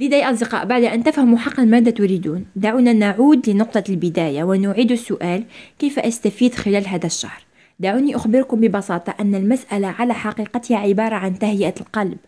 يا 0.00 0.30
أصدقاء 0.30 0.64
بعد 0.64 0.84
أن 0.84 1.04
تفهموا 1.04 1.38
حقا 1.38 1.64
ماذا 1.64 1.90
تريدون. 1.90 2.46
دعونا 2.56 2.92
نعود 2.92 3.50
لنقطة 3.50 3.84
البداية 3.88 4.44
ونعيد 4.44 4.92
السؤال 4.92 5.44
كيف 5.78 5.98
أستفيد 5.98 6.54
خلال 6.54 6.88
هذا 6.88 7.06
الشهر؟ 7.06 7.42
دعوني 7.80 8.16
أخبركم 8.16 8.60
ببساطة 8.60 9.14
أن 9.20 9.34
المسألة 9.34 9.88
على 9.88 10.14
حقيقتها 10.14 10.78
عبارة 10.78 11.14
عن 11.14 11.38
تهيئة 11.38 11.74
القلب 11.80 12.18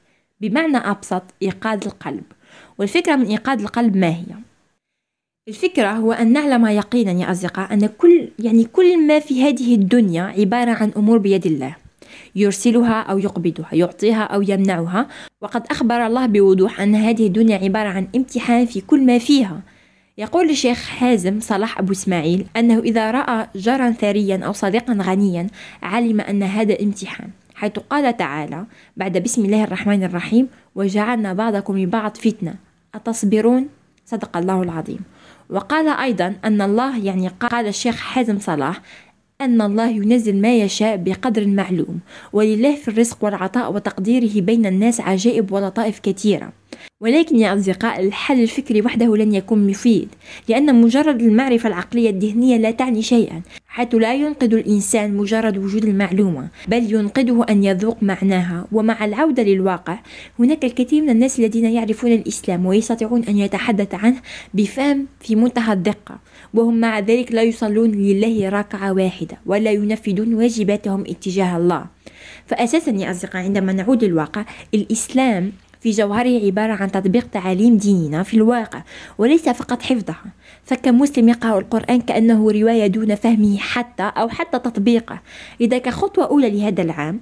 بمعنى 0.40 0.76
أبسط 0.76 1.22
إيقاظ 1.42 1.86
القلب. 1.86 2.24
والفكرة 2.78 3.16
من 3.16 3.26
إيقاظ 3.26 3.60
القلب 3.60 3.96
ما 3.96 4.08
هي؟ 4.08 4.34
الفكرة 5.48 5.90
هو 5.90 6.12
أن 6.12 6.32
نعلم 6.32 6.66
يقينا 6.66 7.12
يا 7.12 7.30
أصدقاء 7.30 7.74
أن 7.74 7.86
كل 7.86 8.28
يعني 8.38 8.64
كل 8.64 9.06
ما 9.06 9.18
في 9.18 9.42
هذه 9.42 9.74
الدنيا 9.74 10.22
عبارة 10.22 10.70
عن 10.70 10.92
أمور 10.96 11.18
بيد 11.18 11.46
الله. 11.46 11.81
يرسلها 12.34 13.00
أو 13.00 13.18
يقبضها 13.18 13.68
يعطيها 13.72 14.22
أو 14.22 14.42
يمنعها. 14.42 15.08
وقد 15.40 15.66
أخبر 15.70 16.06
الله 16.06 16.26
بوضوح 16.26 16.80
أن 16.80 16.94
هذه 16.94 17.26
الدنيا 17.26 17.58
عبارة 17.58 17.88
عن 17.88 18.08
امتحان 18.16 18.66
في 18.66 18.80
كل 18.80 19.06
ما 19.06 19.18
فيها. 19.18 19.60
يقول 20.18 20.50
الشيخ 20.50 20.88
حازم 20.88 21.40
صلاح 21.40 21.78
أبو 21.78 21.92
إسماعيل 21.92 22.46
أنه 22.56 22.78
إذا 22.78 23.10
رأى 23.10 23.46
جارا 23.54 23.90
ثريا 23.90 24.44
أو 24.44 24.52
صديقا 24.52 24.98
غنيا 25.00 25.46
علم 25.82 26.20
أن 26.20 26.42
هذا 26.42 26.80
امتحان 26.80 27.30
حيث 27.54 27.72
قال 27.72 28.16
تعالى 28.16 28.66
بعد 28.96 29.18
بسم 29.18 29.44
الله 29.44 29.64
الرحمن 29.64 30.04
الرحيم 30.04 30.48
وجعلنا 30.74 31.32
بعضكم 31.32 31.78
لبعض 31.78 32.16
فتنة. 32.16 32.54
أتصبرون؟ 32.94 33.68
صدق 34.06 34.36
الله 34.36 34.62
العظيم. 34.62 35.00
وقال 35.50 35.88
أيضا 35.88 36.34
أن 36.44 36.62
الله 36.62 37.04
يعني 37.04 37.28
قال 37.28 37.66
الشيخ 37.66 37.96
حازم 37.96 38.38
صلاح 38.38 38.80
أن 39.44 39.62
الله 39.62 39.88
ينزل 39.88 40.40
ما 40.40 40.56
يشاء 40.56 40.96
بقدر 40.96 41.46
معلوم. 41.46 42.00
ولله 42.32 42.74
في 42.76 42.88
الرزق 42.88 43.24
والعطاء 43.24 43.72
وتقديره 43.72 44.40
بين 44.40 44.66
الناس 44.66 45.00
عجائب 45.00 45.52
ولطائف 45.52 45.98
كثيرة. 45.98 46.52
ولكن 47.00 47.36
يا 47.36 47.54
أصدقاء 47.54 48.00
الحل 48.00 48.42
الفكري 48.42 48.82
وحده 48.82 49.16
لن 49.16 49.34
يكون 49.34 49.66
مفيد 49.66 50.08
لأن 50.48 50.80
مجرد 50.80 51.22
المعرفة 51.22 51.68
العقلية 51.68 52.10
الذهنية 52.10 52.56
لا 52.56 52.70
تعني 52.70 53.02
شيئا 53.02 53.42
حيث 53.66 53.94
لا 53.94 54.14
ينقذ 54.14 54.54
الإنسان 54.54 55.16
مجرد 55.16 55.58
وجود 55.58 55.84
المعلومة 55.84 56.48
بل 56.68 56.94
ينقذه 56.94 57.46
أن 57.50 57.64
يذوق 57.64 58.02
معناها. 58.02 58.66
ومع 58.72 59.04
العودة 59.04 59.42
للواقع 59.42 59.98
هناك 60.38 60.64
الكثير 60.64 61.02
من 61.02 61.10
الناس 61.10 61.38
الذين 61.38 61.64
يعرفون 61.64 62.12
الإسلام 62.12 62.66
ويستطيعون 62.66 63.24
أن 63.24 63.38
يتحدث 63.38 63.94
عنه 63.94 64.16
بفهم 64.54 65.06
في 65.20 65.36
منتهى 65.36 65.72
الدقة. 65.72 66.18
وهم 66.54 66.80
مع 66.80 66.98
ذلك 66.98 67.32
لا 67.32 67.42
يصلون 67.42 67.90
لله 67.90 68.48
ركعة 68.48 68.92
واحدة 68.92 69.38
ولا 69.46 69.70
ينفذون 69.70 70.34
واجباتهم 70.34 71.00
اتجاه 71.00 71.56
الله. 71.56 71.86
فأساسا 72.46 72.90
يا 72.90 73.10
أصدقاء 73.10 73.42
عندما 73.42 73.72
نعود 73.72 74.04
للواقع 74.04 74.44
الإسلام 74.74 75.52
في 75.80 75.90
جوهره 75.90 76.46
عبارة 76.46 76.72
عن 76.72 76.92
تطبيق 76.92 77.26
تعاليم 77.30 77.76
ديننا 77.76 78.22
في 78.22 78.34
الواقع 78.34 78.82
وليس 79.18 79.48
فقط 79.48 79.82
حفظها. 79.82 80.24
فكم 80.64 80.98
مسلم 80.98 81.28
يقرأ 81.28 81.58
القرآن 81.58 82.00
كأنه 82.00 82.50
رواية 82.50 82.86
دون 82.86 83.14
فهمه 83.14 83.56
حتى 83.58 84.02
أو 84.02 84.28
حتى 84.28 84.58
تطبيقه. 84.58 85.20
إذا 85.60 85.78
كخطوة 85.78 86.24
أولى 86.24 86.50
لهذا 86.50 86.82
العام 86.82 87.20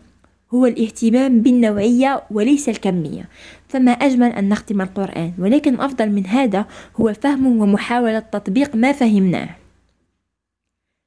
هو 0.54 0.66
الاهتمام 0.66 1.40
بالنوعية 1.40 2.22
وليس 2.30 2.68
الكمية. 2.68 3.28
فما 3.70 3.90
أجمل 3.92 4.32
أن 4.32 4.48
نختم 4.48 4.80
القرآن 4.80 5.32
ولكن 5.38 5.80
أفضل 5.80 6.10
من 6.10 6.26
هذا 6.26 6.66
هو 6.96 7.12
فهم 7.12 7.46
ومحاولة 7.46 8.18
تطبيق 8.18 8.76
ما 8.76 8.92
فهمناه. 8.92 9.48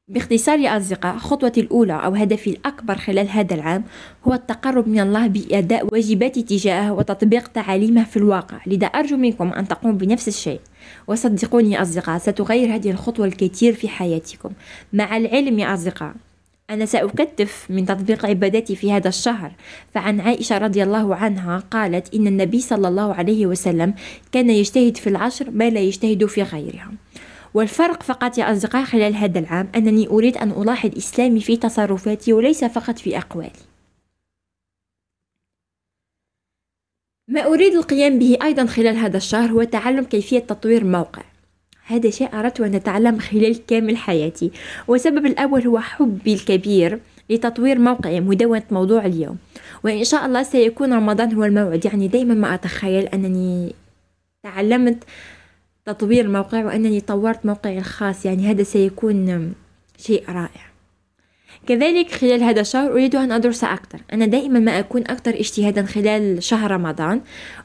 باختصار 0.08 0.60
يا 0.60 0.78
أصدقاء 0.78 1.18
خطوتي 1.18 1.62
الأولى 1.62 1.94
أو 1.94 2.16
هدفي 2.16 2.50
الأكبر 2.50 2.96
خلال 2.96 3.30
هذا 3.30 3.56
العام 3.56 3.84
هو 4.28 4.34
التقرب 4.34 4.88
من 4.88 5.00
الله 5.00 5.28
بأداء 5.28 5.88
واجباتي 5.92 6.44
تجاهه 6.44 6.94
وتطبيق 6.94 7.48
تعاليمه 7.48 8.04
في 8.04 8.18
الواقع 8.18 8.58
لذا 8.68 8.88
أرجو 8.88 9.18
منكم 9.18 9.54
أن 9.54 9.68
تقوموا 9.68 9.98
بنفس 9.98 10.28
الشيء. 10.28 10.60
وصدقوني 11.08 11.72
يا 11.72 11.82
أصدقاء 11.82 12.18
ستغير 12.18 12.76
هذه 12.76 12.92
الخطوة 12.92 13.26
الكثير 13.26 13.74
في 13.74 13.88
حياتكم. 13.88 14.50
مع 14.94 15.18
العلم 15.18 15.60
يا 15.60 15.74
أصدقاء. 15.74 16.14
أنا 16.70 16.86
سأكتف 16.86 17.68
من 17.70 17.86
تطبيق 17.86 18.26
عباداتي 18.26 18.76
في 18.76 18.92
هذا 18.92 19.08
الشهر. 19.08 19.52
فعن 19.94 20.20
عائشة 20.22 20.58
رضي 20.58 20.84
الله 20.84 21.16
عنها 21.16 21.60
قالت 21.60 22.14
إن 22.16 22.28
النبي 22.28 22.60
صلى 22.60 22.88
الله 22.88 23.14
عليه 23.14 23.46
وسلم 23.46 23.94
كان 24.32 24.50
يجتهد 24.50 24.98
في 24.98 25.08
العشر 25.08 25.52
ما 25.52 25.70
لا 25.70 25.80
يجتهد 25.80 26.26
في 26.26 26.44
غيرها. 26.44 26.92
والفرق 27.54 28.04
فقط 28.04 28.38
يا 28.38 28.52
أصدقاء 28.52 28.86
خلال 28.86 29.16
هذا 29.16 29.40
العام 29.40 29.70
أنني 29.76 30.08
أريد 30.08 30.38
أن 30.38 30.52
ألاحظ 30.52 30.98
إسلامي 30.98 31.40
في 31.40 31.58
تصرفاتي 31.58 32.34
وليس 32.34 32.64
فقط 32.64 33.00
في 33.00 33.18
أقوالي. 33.18 33.52
ما 37.28 37.46
أريد 37.46 37.74
القيام 37.74 38.20
به 38.20 38.38
أيضا 38.44 38.66
خلال 38.66 38.96
هذا 38.96 39.18
الشهر 39.18 39.52
هو 39.52 39.64
تعلم 39.64 40.04
كيفية 40.04 40.40
تطوير 40.40 40.84
موقع 40.84 41.24
هذا 41.86 42.10
شيء 42.10 42.30
أردت 42.34 42.62
أن 42.62 42.76
أتعلم 42.76 43.20
خلال 43.20 43.66
كامل 43.66 43.98
حياتي. 43.98 44.52
والسبب 44.88 45.26
الأول 45.26 45.62
هو 45.68 45.80
حبي 45.80 46.34
الكبير 46.34 47.00
لتطوير 47.30 47.80
موقعي 47.80 48.20
مدونة 48.20 48.64
موضوع 48.72 49.06
اليوم. 49.06 49.38
وإن 49.84 50.04
شاء 50.04 50.26
الله 50.26 50.44
سيكون 50.44 50.94
رمضان 50.94 51.34
هو 51.34 51.44
الموعد. 51.44 51.86
يعني 51.86 52.08
دايما 52.08 52.34
ما 52.34 52.54
أتخيل 52.54 53.04
أنني 53.04 53.74
تعلمت 54.44 55.04
تطوير 55.86 56.26
الموقع 56.26 56.66
وأنني 56.66 57.02
طورت 57.02 57.46
موقعي 57.46 57.78
الخاص. 57.78 58.26
يعني 58.26 58.52
هذا 58.52 58.64
سيكون 58.64 59.54
شيء 59.98 60.24
رائع. 60.30 60.74
كذلك 61.68 62.12
خلال 62.12 62.44
هذا 62.44 62.62
الشهر 62.62 62.92
أريد 62.92 63.16
أن 63.16 63.32
أدرس 63.32 63.64
أكثر. 63.64 64.00
أنا 64.14 64.26
دائما 64.26 64.60
ما 64.60 64.80
أكون 64.80 65.02
أكثر 65.02 65.34
اجتهادا 65.40 65.84
خلال 65.84 66.44
شهر 66.44 66.72
رمضان. 66.72 67.22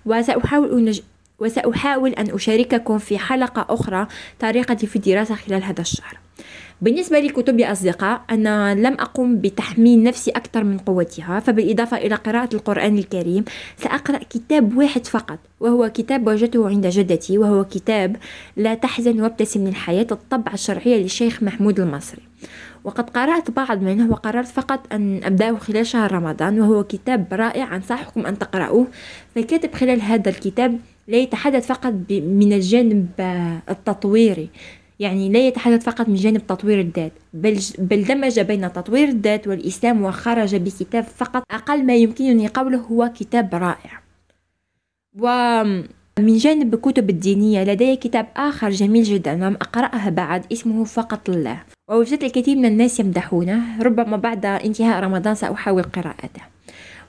وسأحاول 0.07 1.01
وسأحاول 1.39 2.11
أن 2.11 2.31
أشارككم 2.31 2.99
في 2.99 3.19
حلقة 3.19 3.67
أخرى 3.75 4.07
طريقتي 4.41 4.87
في 4.87 4.97
الدراسة 4.97 5.35
خلال 5.35 5.63
هذا 5.65 5.81
الشهر. 5.81 6.19
بالنسبة 6.83 7.21
لكتب 7.21 7.61
يا 7.61 7.73
أصدقاء 7.73 8.21
أنا 8.31 8.75
لم 8.75 8.93
أقم 8.93 9.37
بتحميل 9.37 10.03
نفسي 10.03 10.31
أكثر 10.31 10.65
من 10.65 10.79
قوتها 10.79 11.41
فبالإضافة 11.41 11.97
إلى 11.97 12.15
قراءة 12.15 12.55
القرآن 12.55 12.99
الكريم 12.99 13.45
سأقرأ 13.77 14.19
كتاب 14.19 14.77
واحد 14.77 15.07
فقط 15.07 15.39
وهو 15.61 15.91
كتاب 15.95 16.27
وجدته 16.27 16.69
عند 16.69 16.87
جدتي 16.87 17.39
وهو 17.39 17.65
كتاب 17.65 18.17
لا 18.57 18.75
تحزن 18.75 19.21
وابتسم 19.21 19.67
للحياة 19.67 20.07
الطبعة 20.13 20.55
الشرعية 20.55 20.97
للشيخ 20.97 21.43
محمود 21.43 21.81
المصري. 21.81 22.23
وقد 22.85 23.11
قرأت 23.11 23.51
بعض 23.51 23.83
منه 23.83 24.11
وقررت 24.11 24.49
فقط 24.49 24.93
أن 24.93 25.25
أبدأه 25.25 25.57
خلال 25.57 25.87
شهر 25.87 26.13
رمضان 26.13 26.61
وهو 26.61 26.85
كتاب 26.85 27.27
رائع 27.33 27.77
أنصحكم 27.77 28.27
أن 28.27 28.39
تقرأوه. 28.39 28.87
فالكاتب 29.35 29.75
خلال 29.75 30.03
هذا 30.03 30.31
الكتاب 30.31 30.79
لا 31.09 31.17
يتحدث 31.17 31.67
فقط 31.67 31.95
من 32.11 32.53
الجانب 32.53 33.09
التطويري. 33.69 34.49
يعني 35.01 35.29
لا 35.29 35.47
يتحدث 35.47 35.85
فقط 35.85 36.09
من 36.09 36.15
جانب 36.15 36.47
تطوير 36.47 36.81
الذات 36.81 37.13
بل, 37.33 37.59
بل 37.79 38.05
دمج 38.05 38.41
بين 38.41 38.73
تطوير 38.73 39.09
الذات 39.09 39.49
والإسلام 39.49 40.03
وخرج 40.03 40.57
بكتاب 40.57 41.05
فقط 41.05 41.43
أقل 41.51 41.87
ما 41.87 41.97
يمكنني 41.97 42.49
قوله 42.49 42.79
هو 42.79 43.11
كتاب 43.17 43.55
رائع. 43.55 44.03
ومن 45.19 46.37
جانب 46.37 46.75
الكتب 46.75 47.11
الدينية 47.11 47.65
لدي 47.65 47.97
كتاب 47.97 48.27
آخر 48.37 48.71
جميل 48.71 49.03
جدا 49.03 49.35
لم 49.35 49.55
أقرأه 49.55 50.09
بعد 50.09 50.53
اسمه 50.53 50.85
فقط 50.85 51.29
الله. 51.29 51.63
ووجدت 51.89 52.25
الكثير 52.25 52.57
من 52.57 52.65
الناس 52.65 53.01
يمدحونه 53.01 53.83
ربما 53.83 54.17
بعد 54.17 54.47
انتهاء 54.47 55.03
رمضان 55.03 55.35
سأحاول 55.35 55.83
قراءته. 55.83 56.58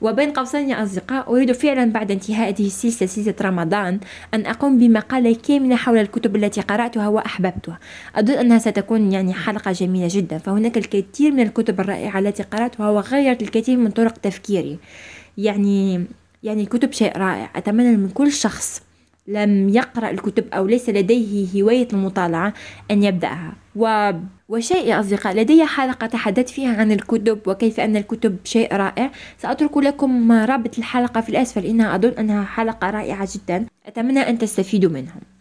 وبين 0.01 0.31
قوسين 0.31 0.69
يا 0.69 0.83
أصدقاء 0.83 1.29
أريد 1.29 1.51
فعلا 1.51 1.91
بعد 1.91 2.11
انتهاء 2.11 2.49
هذه 2.49 2.67
السلسلة 2.67 3.07
سلسلة 3.07 3.35
رمضان 3.41 3.99
أن 4.33 4.45
أقوم 4.45 4.77
بمقالة 4.77 5.35
كاملة 5.47 5.75
حول 5.75 5.97
الكتب 5.97 6.35
التي 6.35 6.61
قرأتها 6.61 7.07
وأحببتها. 7.07 7.79
أظن 8.15 8.33
أنها 8.33 8.57
ستكون 8.57 9.11
يعني 9.11 9.33
حلقة 9.33 9.71
جميلة 9.71 10.07
جدا 10.11 10.37
فهناك 10.37 10.77
الكثير 10.77 11.31
من 11.31 11.39
الكتب 11.39 11.79
الرائعة 11.79 12.19
التي 12.19 12.43
قرأتها 12.43 12.89
وغيرت 12.89 13.41
الكثير 13.41 13.77
من 13.77 13.91
طرق 13.91 14.13
تفكيري. 14.17 14.77
يعني 15.37 16.05
يعني 16.43 16.63
الكتب 16.63 16.91
شيء 16.91 17.17
رائع 17.17 17.49
أتمنى 17.55 17.97
من 17.97 18.09
كل 18.09 18.31
شخص 18.31 18.81
لم 19.29 19.69
يقرأ 19.69 20.09
الكتب 20.09 20.45
أو 20.53 20.67
ليس 20.67 20.89
لديه 20.89 21.61
هواية 21.61 21.87
المطالعة 21.93 22.53
أن 22.91 23.03
يبدأها. 23.03 23.53
و... 23.75 24.11
وشيء 24.49 24.87
يا 24.87 24.99
أصدقاء 24.99 25.35
لدي 25.35 25.65
حلقة 25.65 26.07
تحدثت 26.07 26.49
فيها 26.49 26.77
عن 26.77 26.91
الكتب 26.91 27.39
وكيف 27.47 27.79
أن 27.79 27.95
الكتب 27.95 28.37
شيء 28.43 28.75
رائع. 28.75 29.11
سأترك 29.37 29.77
لكم 29.77 30.31
رابط 30.31 30.77
الحلقة 30.77 31.21
في 31.21 31.29
الأسفل 31.29 31.65
إنها 31.65 31.95
أظن 31.95 32.09
أنها 32.09 32.43
حلقة 32.43 32.89
رائعة 32.89 33.27
جدا. 33.35 33.65
أتمنى 33.85 34.19
أن 34.19 34.37
تستفيدوا 34.37 34.91
منهم. 34.91 35.38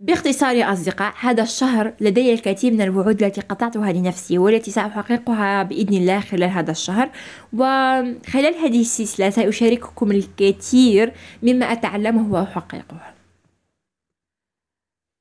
باختصار 0.00 0.56
يا 0.56 0.72
أصدقاء 0.72 1.14
هذا 1.20 1.42
الشهر 1.42 1.94
لدي 2.00 2.32
الكثير 2.32 2.72
من 2.72 2.80
الوعود 2.80 3.22
التي 3.22 3.40
قطعتها 3.40 3.92
لنفسي 3.92 4.38
والتي 4.38 4.70
سأحققها 4.70 5.62
بإذن 5.62 5.96
الله 5.96 6.20
خلال 6.20 6.50
هذا 6.50 6.70
الشهر. 6.70 7.10
وخلال 7.52 8.54
هذه 8.54 8.80
السلسلة 8.80 9.30
سأشارككم 9.30 10.10
الكثير 10.10 11.12
مما 11.42 11.72
أتعلمه 11.72 12.32
وأحققه. 12.32 13.14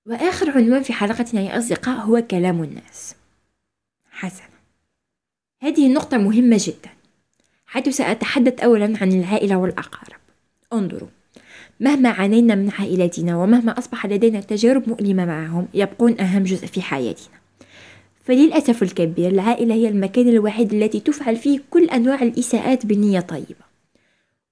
وآخر 0.06 0.52
عنوان 0.52 0.84
في 0.84 0.94
حلقتنا 0.94 1.42
يا 1.42 1.58
أصدقاء 1.58 1.98
هو 1.98 2.22
كلام 2.22 2.64
الناس. 2.64 3.16
حسنا. 4.12 4.48
هذه 5.62 5.88
النقطة 5.88 6.18
مهمة 6.18 6.58
جدا. 6.60 6.90
حيث 7.66 7.90
سأتحدث 7.90 8.60
أولا 8.60 8.98
عن 9.02 9.12
العائلة 9.12 9.56
والأقارب. 9.56 10.20
انظروا. 10.74 11.10
مهما 11.80 12.10
عانينا 12.10 12.56
من 12.56 12.70
عائلتنا 12.80 13.38
ومهما 13.38 13.78
أصبح 13.78 14.06
لدينا 14.06 14.40
تجارب 14.40 14.90
مؤلمة 14.90 15.26
معهم 15.26 15.68
يبقون 15.74 16.20
أهم 16.20 16.44
جزء 16.44 16.68
في 16.68 16.82
حياتنا. 16.82 17.40
فللأسف 18.24 18.84
الكبير 18.84 19.32
العائلة 19.32 19.76
هي 19.76 19.90
المكان 19.90 20.30
الوحيد 20.30 20.74
التي 20.74 21.00
تفعل 21.00 21.36
فيه 21.36 21.60
كل 21.70 21.86
أنواع 21.86 22.22
الإساءات 22.22 22.86
بنية 22.86 23.20
طيبة. 23.20 23.70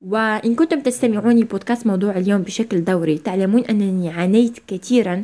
وإن 0.01 0.55
كنتم 0.55 0.79
تستمعون 0.79 1.43
بودكاست 1.43 1.87
موضوع 1.87 2.17
اليوم 2.17 2.41
بشكل 2.41 2.83
دوري 2.83 3.17
تعلمون 3.17 3.61
أنني 3.61 4.09
عانيت 4.09 4.59
كثيرا 4.67 5.23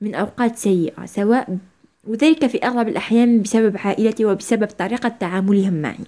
من 0.00 0.14
أوقات 0.14 0.56
سيئة 0.56 1.06
سواء 1.06 1.58
وذلك 2.06 2.46
في 2.46 2.58
أغلب 2.58 2.88
الأحيان 2.88 3.42
بسبب 3.42 3.76
عائلتي 3.78 4.24
وبسبب 4.24 4.66
طريقة 4.66 5.08
تعاملهم 5.08 5.82
معي. 5.82 6.04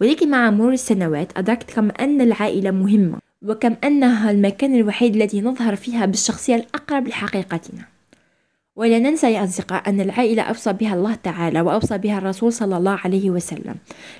ولكن 0.00 0.30
مع 0.30 0.50
مرور 0.50 0.72
السنوات 0.72 1.38
أدركت 1.38 1.70
كم 1.70 1.90
أن 2.00 2.20
العائلة 2.20 2.70
مهمة. 2.70 3.29
وكم 3.42 3.76
أنها 3.84 4.30
المكان 4.30 4.74
الوحيد 4.74 5.16
الذي 5.16 5.40
نظهر 5.40 5.76
فيها 5.76 6.06
بالشخصية 6.06 6.54
الأقرب 6.54 7.08
لحقيقتنا. 7.08 7.84
ولا 8.76 8.98
ننسى 8.98 9.32
يا 9.32 9.44
أصدقاء 9.44 9.88
أن 9.88 10.00
العائلة 10.00 10.42
أوصى 10.42 10.72
بها 10.72 10.94
الله 10.94 11.14
تعالى 11.14 11.60
وأوصى 11.60 11.98
بها 11.98 12.18
الرسول 12.18 12.52
صلى 12.52 12.76
الله 12.76 12.98
عليه 13.04 13.30
وسلم. 13.30 13.74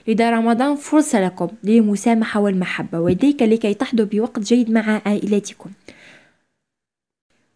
لذا 0.08 0.30
رمضان 0.30 0.76
فرصة 0.76 1.20
لكم 1.24 1.48
للمسامحة 1.64 2.40
والمحبة 2.40 3.00
ولديك 3.00 3.42
لكي 3.42 3.74
تحظوا 3.74 4.06
بوقت 4.06 4.38
جيد 4.38 4.70
مع 4.70 5.02
عائلتكم. 5.06 5.70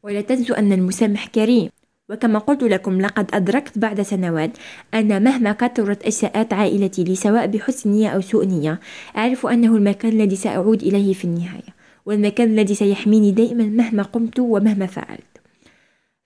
ولا 0.03 0.21
تنسوا 0.21 0.59
أن 0.59 0.73
المسامح 0.73 1.27
كريم. 1.27 1.71
وكما 2.15 2.39
قلت 2.39 2.63
لكم 2.63 3.01
لقد 3.01 3.31
أدركت 3.35 3.79
بعد 3.79 4.03
سنوات 4.03 4.51
أن 4.95 5.25
مهما 5.25 5.53
كثرت 5.53 6.03
إساءات 6.03 6.53
عائلتي 6.53 7.05
لي 7.05 7.15
سواء 7.15 7.47
بحسن 7.47 7.91
نية 7.91 8.09
أو 8.09 8.21
سوء 8.21 8.45
نية 8.47 8.81
أعرف 9.17 9.47
أنه 9.47 9.77
المكان 9.77 10.13
الذي 10.13 10.37
سأعود 10.37 10.83
إليه 10.83 11.13
في 11.13 11.25
النهاية 11.25 11.75
والمكان 12.07 12.49
الذي 12.49 12.75
سيحميني 12.75 13.31
دائما 13.31 13.65
مهما 13.65 14.03
قمت 14.03 14.39
ومهما 14.39 14.87
فعلت. 14.87 15.35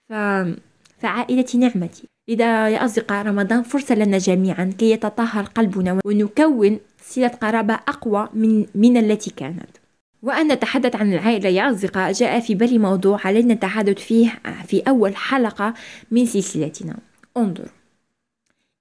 ف... 0.09 0.12
فعائلتي 0.99 1.59
نعمتي. 1.59 2.09
لذا 2.28 2.68
يا 2.68 2.85
أصدقاء 2.85 3.26
رمضان 3.26 3.62
فرصة 3.62 3.95
لنا 3.95 4.18
جميعا 4.18 4.75
كي 4.78 4.90
يتطهر 4.90 5.45
قلبنا 5.45 6.00
ونكون 6.04 6.78
صلة 7.02 7.28
قرابة 7.28 7.75
أقوى 7.75 8.28
من, 8.35 8.66
من 8.75 8.97
التي 8.97 9.30
كانت. 9.30 9.71
وأن 10.22 10.52
نتحدث 10.52 10.96
عن 10.96 11.12
العائلة 11.12 11.48
يا 11.48 11.70
أصدقاء 11.70 12.12
جاء 12.12 12.40
في 12.40 12.54
بالي 12.54 12.78
موضوع 12.78 13.20
علينا 13.25 13.54
التحدث 13.54 13.98
فيه 13.98 14.40
في 14.66 14.82
أول 14.88 15.16
حلقة 15.16 15.75
من 16.10 16.26
سلسلتنا. 16.26 16.96
انظر 17.37 17.68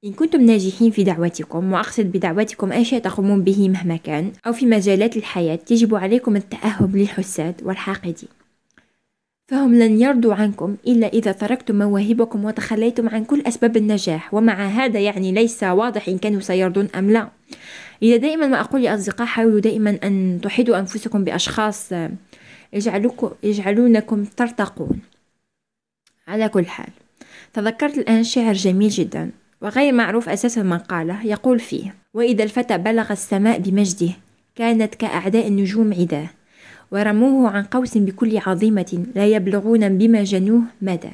إن 0.05 0.13
كنتم 0.13 0.41
ناجحين 0.41 0.91
في 0.91 1.03
دعوتكم 1.03 1.73
وأقصد 1.73 2.05
بدعوتكم 2.05 2.71
أي 2.71 2.85
شيء 2.85 2.99
تقومون 2.99 3.43
به 3.43 3.69
مهما 3.69 3.95
كان 3.97 4.31
أو 4.47 4.53
في 4.53 4.65
مجالات 4.65 5.17
الحياة 5.17 5.59
يجب 5.71 5.95
عليكم 5.95 6.35
التأهب 6.35 6.95
للحساد 6.95 7.61
والحاقدين. 7.63 8.29
فهم 9.47 9.75
لن 9.75 10.01
يرضوا 10.01 10.33
عنكم 10.33 10.75
إلا 10.87 11.07
إذا 11.07 11.31
تركتم 11.31 11.75
مواهبكم 11.75 12.45
وتخليتم 12.45 13.09
عن 13.09 13.23
كل 13.23 13.41
أسباب 13.41 13.77
النجاح 13.77 14.33
ومع 14.33 14.67
هذا 14.67 14.99
يعني 14.99 15.31
ليس 15.31 15.63
واضح 15.63 16.07
إن 16.07 16.17
كانوا 16.17 16.39
سيرضون 16.39 16.87
أم 16.95 17.11
لا. 17.11 17.29
إذا 18.01 18.17
دائما 18.17 18.47
ما 18.47 18.59
أقول 18.59 18.83
لأصدقاء 18.83 19.27
حاولوا 19.27 19.59
دائما 19.59 19.99
أن 20.03 20.39
تحيطوا 20.43 20.79
أنفسكم 20.79 21.23
بأشخاص 21.23 21.93
يجعلوكم 22.73 23.31
يجعلونكم 23.43 24.25
ترتقون 24.25 24.99
على 26.27 26.49
كل 26.49 26.65
حال 26.65 26.89
تذكرت 27.53 27.97
الآن 27.97 28.23
شعر 28.23 28.53
جميل 28.53 28.89
جدا 28.89 29.31
وغير 29.61 29.93
معروف 29.93 30.29
أساسا 30.29 30.63
من 30.63 30.77
قاله 30.77 31.25
يقول 31.25 31.59
فيه 31.59 31.95
وإذا 32.13 32.43
الفتى 32.43 32.77
بلغ 32.77 33.11
السماء 33.11 33.59
بمجده 33.59 34.13
كانت 34.55 34.95
كأعداء 34.95 35.47
النجوم 35.47 35.93
عداه 35.93 36.29
ورموه 36.91 37.49
عن 37.49 37.63
قوس 37.63 37.97
بكل 37.97 38.37
عظيمة 38.37 39.05
لا 39.15 39.25
يبلغون 39.25 39.97
بما 39.97 40.23
جنوه 40.23 40.61
مدى. 40.81 41.11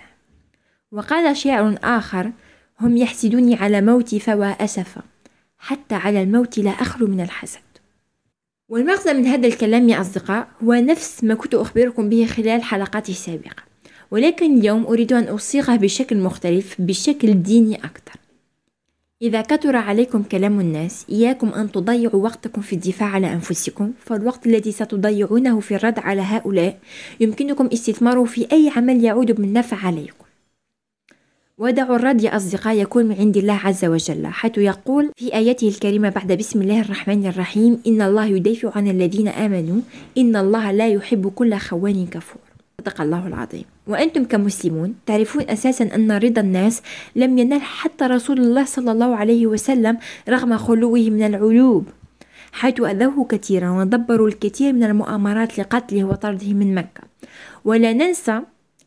وقال 0.92 1.38
شاعر 1.38 1.78
آخر 1.84 2.32
هم 2.80 2.98
يحسدوني 2.98 3.56
على 3.56 3.82
موتي 3.82 4.20
فوا 4.20 4.46
أسفا. 4.46 5.02
حتى 5.64 5.96
على 5.96 6.24
الموت 6.24 6.58
لا 6.58 6.70
أخلو 6.70 7.08
من 7.08 7.22
الحسد. 7.22 7.60
والمغزى 8.70 9.14
من 9.14 9.26
هذا 9.26 9.48
الكلام 9.48 9.90
يا 9.90 10.02
أصدقاء 10.02 10.48
هو 10.64 10.74
نفس 10.74 11.24
ما 11.24 11.34
كنت 11.34 11.56
أخبركم 11.56 12.10
به 12.10 12.26
خلال 12.26 12.64
حلقاتي 12.64 13.12
السابقة 13.12 13.64
ولكن 14.12 14.58
اليوم 14.58 14.86
أريد 14.86 15.14
أن 15.14 15.24
أصيغه 15.24 15.76
بشكل 15.76 16.18
مختلف 16.18 16.76
بشكل 16.80 17.44
ديني 17.44 17.76
أكثر. 17.76 18.20
إذا 19.22 19.42
كثر 19.42 19.76
عليكم 19.76 20.24
كلام 20.24 20.60
الناس 20.60 21.06
إياكم 21.10 21.50
أن 21.50 21.72
تضيعوا 21.72 22.24
وقتكم 22.24 22.62
في 22.62 22.74
الدفاع 22.74 23.10
على 23.10 23.34
أنفسكم 23.34 23.92
فالوقت 24.00 24.48
الذي 24.48 24.72
ستضيعونه 24.72 25.60
في 25.60 25.76
الرد 25.76 26.00
على 26.00 26.22
هؤلاء 26.22 26.80
يمكنكم 27.20 27.70
استثماره 27.74 28.24
في 28.24 28.48
أي 28.52 28.72
عمل 28.76 29.04
يعود 29.04 29.32
بالنفع 29.32 29.78
عليكم. 29.88 30.23
ودعوا 31.58 31.96
الرد 31.96 32.22
يا 32.22 32.36
أصدقاء 32.36 32.78
يكون 32.78 33.06
من 33.06 33.16
عند 33.16 33.38
الله 33.38 33.54
عز 33.54 33.86
وجل 33.86 34.28
حيث 34.28 34.58
يقول 34.58 35.12
في 35.16 35.34
آياته 35.34 35.68
الكريمة 35.68 36.10
بعد 36.10 36.32
بسم 36.32 36.62
الله 36.62 36.82
الرحمن 36.82 37.26
الرحيم 37.26 37.82
إن 37.88 38.02
الله 38.02 38.26
يدافع 38.26 38.72
عن 38.76 38.88
الذين 38.88 39.28
آمنوا 39.28 39.82
إن 40.18 40.36
الله 40.36 40.72
لا 40.72 40.88
يحب 40.88 41.28
كل 41.36 41.58
خوان 41.58 42.08
كفور. 42.08 42.42
صدق 42.82 43.02
الله 43.02 43.28
العظيم. 43.28 43.64
وأنتم 43.88 44.24
كمسلمون 44.24 44.96
تعرفون 45.06 45.50
أساسا 45.50 45.96
أن 45.96 46.12
رضا 46.12 46.42
الناس 46.42 46.82
لم 47.16 47.38
ينال 47.38 47.62
حتى 47.62 48.06
رسول 48.06 48.38
الله 48.40 48.66
صلى 48.66 48.92
الله 48.92 49.16
عليه 49.16 49.48
وسلم 49.48 49.98
رغم 50.30 50.58
خلوه 50.58 51.10
من 51.10 51.24
العيوب 51.24 51.86
حيث 52.52 52.82
أذوه 52.82 53.26
كثيرا 53.26 53.70
ودبروا 53.70 54.28
الكثير 54.28 54.74
من 54.74 54.84
المؤامرات 54.84 55.60
لقتله 55.60 56.04
وطرده 56.04 56.54
من 56.54 56.76
مكة. 56.76 57.04
ولا 57.66 57.94
ننسى 57.94 58.42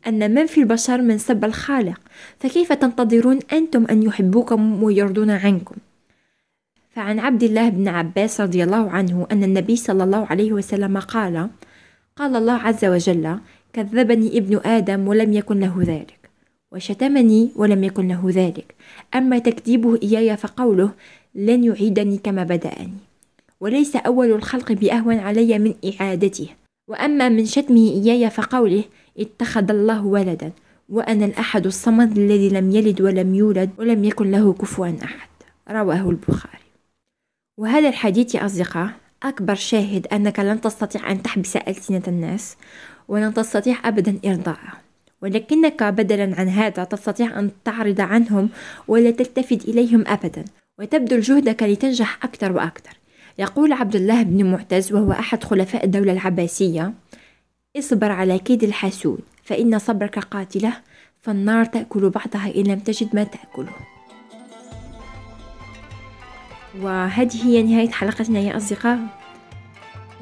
أن 0.07 0.33
من 0.33 0.45
في 0.45 0.59
البشر 0.59 1.01
من 1.01 1.17
سب 1.17 1.45
الخالق. 1.45 1.99
فكيف 2.39 2.73
تنتظرون 2.73 3.39
أنتم 3.53 3.85
أن 3.85 4.03
يحبوكم 4.03 4.83
ويرضون 4.83 5.29
عنكم؟ 5.29 5.75
فعن 6.89 7.19
عبد 7.19 7.43
الله 7.43 7.69
بن 7.69 7.87
عباس 7.87 8.41
رضي 8.41 8.63
الله 8.63 8.89
عنه 8.89 9.27
أن 9.31 9.43
النبي 9.43 9.75
صلى 9.75 10.03
الله 10.03 10.25
عليه 10.25 10.53
وسلم 10.53 10.99
قال 10.99 11.49
قال 12.15 12.35
الله 12.35 12.53
عز 12.53 12.85
وجل 12.85 13.37
كذبني 13.73 14.37
ابن 14.37 14.59
آدم 14.65 15.07
ولم 15.07 15.33
يكن 15.33 15.59
له 15.59 15.83
ذلك 15.87 16.29
وشتمني 16.71 17.51
ولم 17.55 17.83
يكن 17.83 18.07
له 18.07 18.21
ذلك 18.25 18.75
أما 19.15 19.39
تكذيبه 19.39 19.99
إياي 20.03 20.37
فقوله 20.37 20.91
لن 21.35 21.63
يعيدني 21.63 22.17
كما 22.17 22.43
بدأني 22.43 22.97
وليس 23.59 23.95
أول 23.95 24.31
الخلق 24.31 24.71
بأهون 24.71 25.19
علي 25.19 25.59
من 25.59 25.73
إعادته 25.85 26.49
وأما 26.87 27.29
من 27.29 27.45
شتمه 27.45 27.89
إياي 27.89 28.29
فقوله 28.29 28.83
اتخذ 29.19 29.71
الله 29.71 30.05
ولدا 30.05 30.51
وأنا 30.89 31.25
الأحد 31.25 31.65
الصمد 31.65 32.17
الذي 32.17 32.49
لم 32.49 32.71
يلد 32.71 33.01
ولم 33.01 33.35
يولد 33.35 33.69
ولم 33.77 34.03
يكن 34.03 34.31
له 34.31 34.53
كفوا 34.53 34.93
أحد. 35.03 35.29
رواه 35.69 36.09
البخاري. 36.09 36.67
وهذا 37.57 37.89
الحديث 37.89 38.35
يا 38.35 38.45
أصدقاء 38.45 38.89
أكبر 39.23 39.55
شاهد 39.55 40.07
أنك 40.07 40.39
لن 40.39 40.61
تستطيع 40.61 41.11
أن 41.11 41.23
تحبس 41.23 41.55
ألسنة 41.55 42.03
الناس 42.07 42.57
ولن 43.07 43.33
تستطيع 43.33 43.87
أبدا 43.87 44.19
إرضاءه 44.25 44.73
ولكنك 45.21 45.83
بدلا 45.83 46.35
عن 46.39 46.49
هذا 46.49 46.83
تستطيع 46.83 47.39
أن 47.39 47.51
تعرض 47.65 48.01
عنهم 48.01 48.49
ولا 48.87 49.11
تلتفت 49.11 49.65
إليهم 49.65 50.03
أبدا 50.07 50.45
وتبذل 50.79 51.21
جهدك 51.21 51.63
لتنجح 51.63 52.19
أكثر 52.23 52.51
وأكثر. 52.51 52.97
يقول 53.39 53.73
عبد 53.73 53.95
الله 53.95 54.23
بن 54.23 54.51
معتز 54.51 54.93
وهو 54.93 55.11
أحد 55.11 55.43
خلفاء 55.43 55.85
الدولة 55.85 56.11
العباسية 56.11 56.93
اصبر 57.77 58.11
على 58.11 58.39
كيد 58.39 58.63
الحسود 58.63 59.19
فإن 59.47 59.79
صبرك 59.79 60.19
قاتلة 60.19 60.73
فالنار 61.21 61.65
تأكل 61.65 62.09
بعضها 62.09 62.55
إن 62.55 62.63
لم 62.63 62.79
تجد 62.79 63.15
ما 63.15 63.23
تأكله. 63.23 63.71
وهذه 66.81 67.45
هي 67.45 67.63
نهاية 67.63 67.89
حلقتنا 67.89 68.39
يا 68.39 68.57
أصدقاء. 68.57 68.99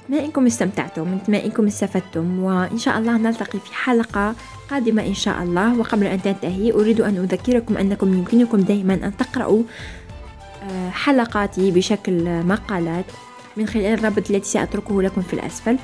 نتمنى 0.04 0.26
انكم 0.26 0.46
استمتعتم 0.46 1.16
نتمنى 1.16 1.46
انكم 1.46 1.68
استفدتم 1.68 2.40
وإن 2.40 2.78
شاء 2.78 2.98
الله 2.98 3.18
نلتقي 3.18 3.60
في 3.60 3.74
حلقة 3.74 4.36
قادمة 4.70 5.06
إن 5.08 5.14
شاء 5.14 5.44
الله. 5.44 5.80
وقبل 5.80 6.06
أن 6.06 6.22
تنتهي 6.22 6.72
أريد 6.72 7.02
أن 7.02 7.18
أذكركم 7.18 7.78
أنكم 7.78 8.14
يمكنكم 8.14 8.58
دائما 8.58 8.94
أن 8.94 9.18
تقرأوا 9.18 9.64
آه، 10.64 10.90
حلقاتي 10.90 11.72
بشكل 11.72 12.44
مقالات 12.44 13.06
من 13.58 13.68
خلال 13.68 13.86
الرابط 13.86 14.32
التي 14.32 14.50
سأتركه 14.50 15.02
لكم 15.02 15.22
في 15.22 15.34
الأسفل. 15.34 15.78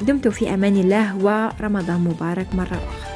ودمتم 0.00 0.30
في 0.30 0.54
أمان 0.54 0.76
الله 0.76 1.16
ورمضان 1.16 2.00
مبارك 2.00 2.46
مرة 2.54 2.64
أخرى. 2.64 3.15